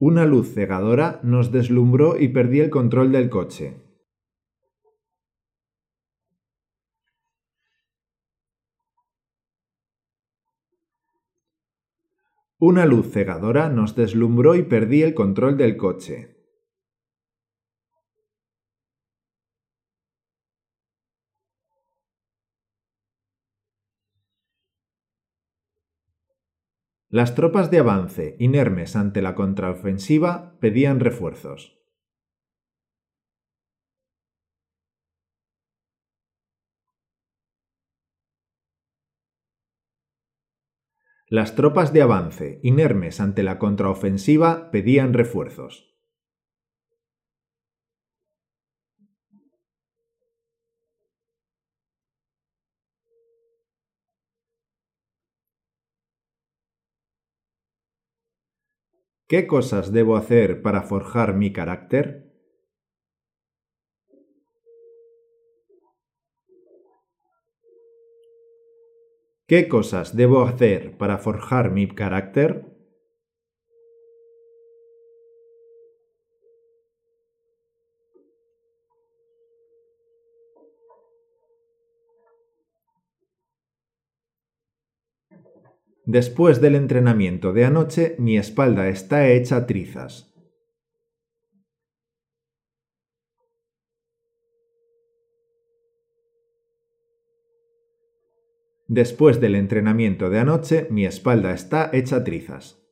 Una 0.00 0.26
luz 0.26 0.52
cegadora 0.52 1.20
nos 1.22 1.52
deslumbró 1.52 2.18
y 2.18 2.30
perdí 2.30 2.58
el 2.58 2.70
control 2.70 3.12
del 3.12 3.30
coche. 3.30 3.83
Una 12.66 12.86
luz 12.86 13.12
cegadora 13.12 13.68
nos 13.68 13.94
deslumbró 13.94 14.54
y 14.54 14.62
perdí 14.62 15.02
el 15.02 15.12
control 15.12 15.58
del 15.58 15.76
coche. 15.76 16.34
Las 27.10 27.34
tropas 27.34 27.70
de 27.70 27.80
avance, 27.80 28.34
inermes 28.38 28.96
ante 28.96 29.20
la 29.20 29.34
contraofensiva, 29.34 30.56
pedían 30.58 31.00
refuerzos. 31.00 31.83
Las 41.36 41.56
tropas 41.56 41.92
de 41.92 42.00
avance, 42.00 42.60
inermes 42.62 43.18
ante 43.18 43.42
la 43.42 43.58
contraofensiva, 43.58 44.70
pedían 44.70 45.12
refuerzos. 45.14 45.92
¿Qué 59.28 59.46
cosas 59.46 59.92
debo 59.92 60.16
hacer 60.16 60.62
para 60.62 60.82
forjar 60.82 61.34
mi 61.34 61.52
carácter? 61.52 62.23
¿Qué 69.54 69.68
cosas 69.68 70.16
debo 70.16 70.42
hacer 70.42 70.96
para 70.98 71.16
forjar 71.16 71.70
mi 71.70 71.86
carácter? 71.86 72.64
Después 86.04 86.60
del 86.60 86.74
entrenamiento 86.74 87.52
de 87.52 87.64
anoche, 87.64 88.16
mi 88.18 88.36
espalda 88.36 88.88
está 88.88 89.28
hecha 89.28 89.66
trizas. 89.68 90.33
Después 98.86 99.40
del 99.40 99.54
entrenamiento 99.54 100.28
de 100.28 100.38
anoche, 100.38 100.86
mi 100.90 101.06
espalda 101.06 101.52
está 101.52 101.88
hecha 101.92 102.22
trizas. 102.22 102.84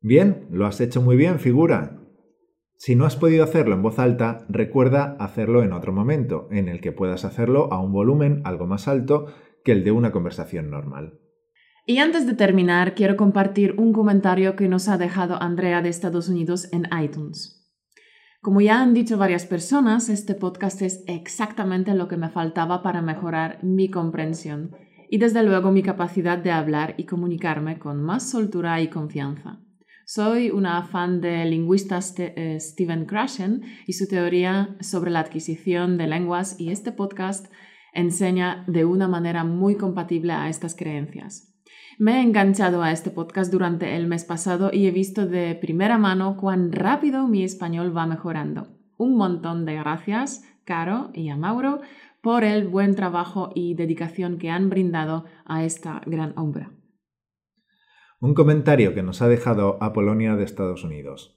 Bien, 0.00 0.46
lo 0.50 0.66
has 0.66 0.80
hecho 0.80 1.02
muy 1.02 1.16
bien, 1.16 1.40
figura. 1.40 2.00
Si 2.76 2.94
no 2.94 3.06
has 3.06 3.16
podido 3.16 3.42
hacerlo 3.42 3.74
en 3.74 3.82
voz 3.82 3.98
alta, 3.98 4.46
recuerda 4.48 5.16
hacerlo 5.18 5.62
en 5.64 5.72
otro 5.72 5.92
momento, 5.92 6.46
en 6.52 6.68
el 6.68 6.80
que 6.80 6.92
puedas 6.92 7.24
hacerlo 7.24 7.72
a 7.72 7.82
un 7.82 7.92
volumen 7.92 8.40
algo 8.44 8.66
más 8.66 8.86
alto 8.86 9.26
que 9.66 9.72
el 9.72 9.82
de 9.82 9.90
una 9.90 10.12
conversación 10.12 10.70
normal. 10.70 11.18
Y 11.86 11.98
antes 11.98 12.24
de 12.24 12.34
terminar, 12.34 12.94
quiero 12.94 13.16
compartir 13.16 13.74
un 13.78 13.92
comentario 13.92 14.54
que 14.54 14.68
nos 14.68 14.88
ha 14.88 14.96
dejado 14.96 15.42
Andrea 15.42 15.82
de 15.82 15.88
Estados 15.88 16.28
Unidos 16.28 16.68
en 16.72 16.88
iTunes. 17.02 17.68
Como 18.40 18.60
ya 18.60 18.80
han 18.80 18.94
dicho 18.94 19.18
varias 19.18 19.44
personas, 19.44 20.08
este 20.08 20.36
podcast 20.36 20.82
es 20.82 21.02
exactamente 21.08 21.94
lo 21.94 22.06
que 22.06 22.16
me 22.16 22.28
faltaba 22.28 22.80
para 22.84 23.02
mejorar 23.02 23.58
mi 23.64 23.90
comprensión 23.90 24.70
y 25.10 25.18
desde 25.18 25.42
luego 25.42 25.72
mi 25.72 25.82
capacidad 25.82 26.38
de 26.38 26.52
hablar 26.52 26.94
y 26.96 27.06
comunicarme 27.06 27.80
con 27.80 28.00
más 28.04 28.30
soltura 28.30 28.80
y 28.80 28.86
confianza. 28.88 29.58
Soy 30.04 30.50
una 30.50 30.84
fan 30.84 31.20
del 31.20 31.50
lingüista 31.50 31.98
eh, 32.18 32.58
Steven 32.60 33.06
Krashen 33.06 33.62
y 33.88 33.94
su 33.94 34.06
teoría 34.06 34.76
sobre 34.80 35.10
la 35.10 35.18
adquisición 35.18 35.98
de 35.98 36.06
lenguas 36.06 36.60
y 36.60 36.70
este 36.70 36.92
podcast 36.92 37.46
enseña 37.96 38.64
de 38.68 38.84
una 38.84 39.08
manera 39.08 39.42
muy 39.42 39.76
compatible 39.76 40.32
a 40.32 40.48
estas 40.48 40.76
creencias. 40.76 41.52
Me 41.98 42.18
he 42.18 42.22
enganchado 42.22 42.82
a 42.82 42.92
este 42.92 43.10
podcast 43.10 43.50
durante 43.50 43.96
el 43.96 44.06
mes 44.06 44.24
pasado 44.24 44.70
y 44.72 44.86
he 44.86 44.90
visto 44.90 45.26
de 45.26 45.54
primera 45.54 45.96
mano 45.96 46.36
cuán 46.36 46.70
rápido 46.70 47.26
mi 47.26 47.42
español 47.42 47.96
va 47.96 48.06
mejorando. 48.06 48.68
Un 48.98 49.16
montón 49.16 49.64
de 49.64 49.76
gracias, 49.76 50.44
Caro 50.64 51.10
y 51.14 51.30
a 51.30 51.36
Mauro, 51.36 51.80
por 52.20 52.44
el 52.44 52.68
buen 52.68 52.94
trabajo 52.94 53.50
y 53.54 53.74
dedicación 53.74 54.36
que 54.36 54.50
han 54.50 54.68
brindado 54.68 55.24
a 55.46 55.64
esta 55.64 56.02
gran 56.04 56.36
obra. 56.38 56.72
Un 58.20 58.34
comentario 58.34 58.94
que 58.94 59.02
nos 59.02 59.22
ha 59.22 59.28
dejado 59.28 59.78
Apolonia 59.80 60.36
de 60.36 60.44
Estados 60.44 60.84
Unidos. 60.84 61.35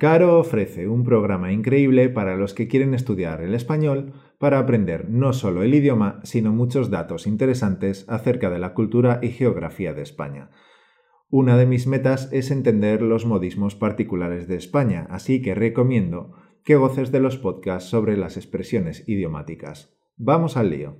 Caro 0.00 0.38
ofrece 0.38 0.88
un 0.88 1.04
programa 1.04 1.52
increíble 1.52 2.08
para 2.08 2.34
los 2.34 2.54
que 2.54 2.68
quieren 2.68 2.94
estudiar 2.94 3.42
el 3.42 3.54
español 3.54 4.14
para 4.38 4.58
aprender 4.58 5.10
no 5.10 5.34
solo 5.34 5.62
el 5.62 5.74
idioma, 5.74 6.20
sino 6.22 6.54
muchos 6.54 6.88
datos 6.88 7.26
interesantes 7.26 8.06
acerca 8.08 8.48
de 8.48 8.58
la 8.58 8.72
cultura 8.72 9.20
y 9.22 9.28
geografía 9.28 9.92
de 9.92 10.00
España. 10.00 10.52
Una 11.28 11.58
de 11.58 11.66
mis 11.66 11.86
metas 11.86 12.30
es 12.32 12.50
entender 12.50 13.02
los 13.02 13.26
modismos 13.26 13.74
particulares 13.74 14.48
de 14.48 14.56
España, 14.56 15.06
así 15.10 15.42
que 15.42 15.54
recomiendo 15.54 16.32
que 16.64 16.76
goces 16.76 17.12
de 17.12 17.20
los 17.20 17.36
podcasts 17.36 17.90
sobre 17.90 18.16
las 18.16 18.38
expresiones 18.38 19.06
idiomáticas. 19.06 19.94
Vamos 20.16 20.56
al 20.56 20.70
lío. 20.70 20.96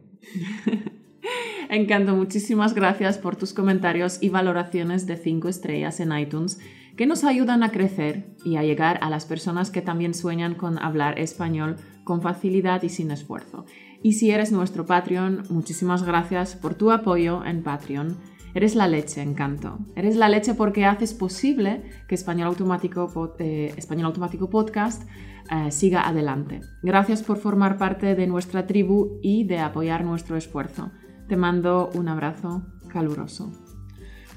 Encanto, 1.71 2.15
muchísimas 2.15 2.75
gracias 2.75 3.17
por 3.17 3.37
tus 3.37 3.55
comentarios 3.55 4.23
y 4.23 4.29
valoraciones 4.29 5.07
de 5.07 5.17
5 5.17 5.49
estrellas 5.49 6.01
en 6.01 6.13
iTunes 6.13 6.61
que 6.97 7.07
nos 7.07 7.25
ayudan 7.25 7.63
a 7.63 7.71
crecer 7.71 8.35
y 8.45 8.57
a 8.57 8.63
llegar 8.63 8.99
a 9.03 9.11
las 9.11 9.27
personas 9.27 9.71
que 9.71 9.83
también 9.83 10.15
sueñan 10.15 10.55
con 10.55 10.79
hablar 10.79 11.19
español 11.19 11.77
con 12.05 12.23
facilidad 12.23 12.83
y 12.83 12.89
sin 12.89 13.11
esfuerzo. 13.11 13.65
Y 14.03 14.15
si 14.15 14.31
eres 14.31 14.51
nuestro 14.51 14.87
Patreon, 14.87 15.45
muchísimas 15.51 16.03
gracias 16.03 16.57
por 16.57 16.75
tu 16.75 16.91
apoyo 16.91 17.45
en 17.45 17.63
Patreon. 17.63 18.17
Eres 18.55 18.75
la 18.75 18.89
leche, 18.89 19.23
encanto. 19.23 19.79
Eres 19.95 20.17
la 20.17 20.29
leche 20.29 20.55
porque 20.55 20.87
haces 20.87 21.15
posible 21.15 21.83
que 22.09 22.15
Español 22.15 22.49
Automático, 22.49 23.37
eh, 23.39 23.73
Español 23.77 24.07
Automático 24.07 24.51
Podcast 24.51 25.09
eh, 25.51 25.71
siga 25.71 26.09
adelante. 26.09 26.61
Gracias 26.83 27.23
por 27.23 27.37
formar 27.37 27.79
parte 27.79 28.15
de 28.15 28.27
nuestra 28.27 28.67
tribu 28.67 29.21
y 29.23 29.45
de 29.45 29.61
apoyar 29.61 30.05
nuestro 30.05 30.37
esfuerzo. 30.37 30.91
Te 31.29 31.37
mando 31.37 31.91
un 31.95 32.09
abrazo 32.09 32.63
caluroso. 32.89 33.70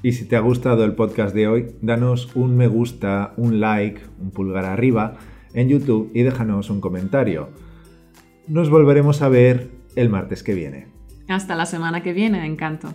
Y 0.04 0.12
si 0.12 0.26
te 0.26 0.36
ha 0.36 0.40
gustado 0.40 0.84
el 0.84 0.92
podcast 0.92 1.34
de 1.34 1.48
hoy, 1.48 1.76
danos 1.80 2.36
un 2.36 2.58
me 2.58 2.66
gusta, 2.66 3.32
un 3.38 3.58
like, 3.58 4.02
un 4.20 4.32
pulgar 4.32 4.66
arriba 4.66 5.16
en 5.54 5.70
YouTube 5.70 6.10
y 6.12 6.20
déjanos 6.20 6.68
un 6.68 6.82
comentario. 6.82 7.48
Nos 8.46 8.68
volveremos 8.68 9.22
a 9.22 9.30
ver 9.30 9.70
el 9.96 10.10
martes 10.10 10.42
que 10.42 10.52
viene. 10.52 10.88
Hasta 11.26 11.54
la 11.54 11.64
semana 11.64 12.02
que 12.02 12.12
viene, 12.12 12.44
encanto. 12.44 12.92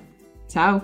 Chao. 0.48 0.84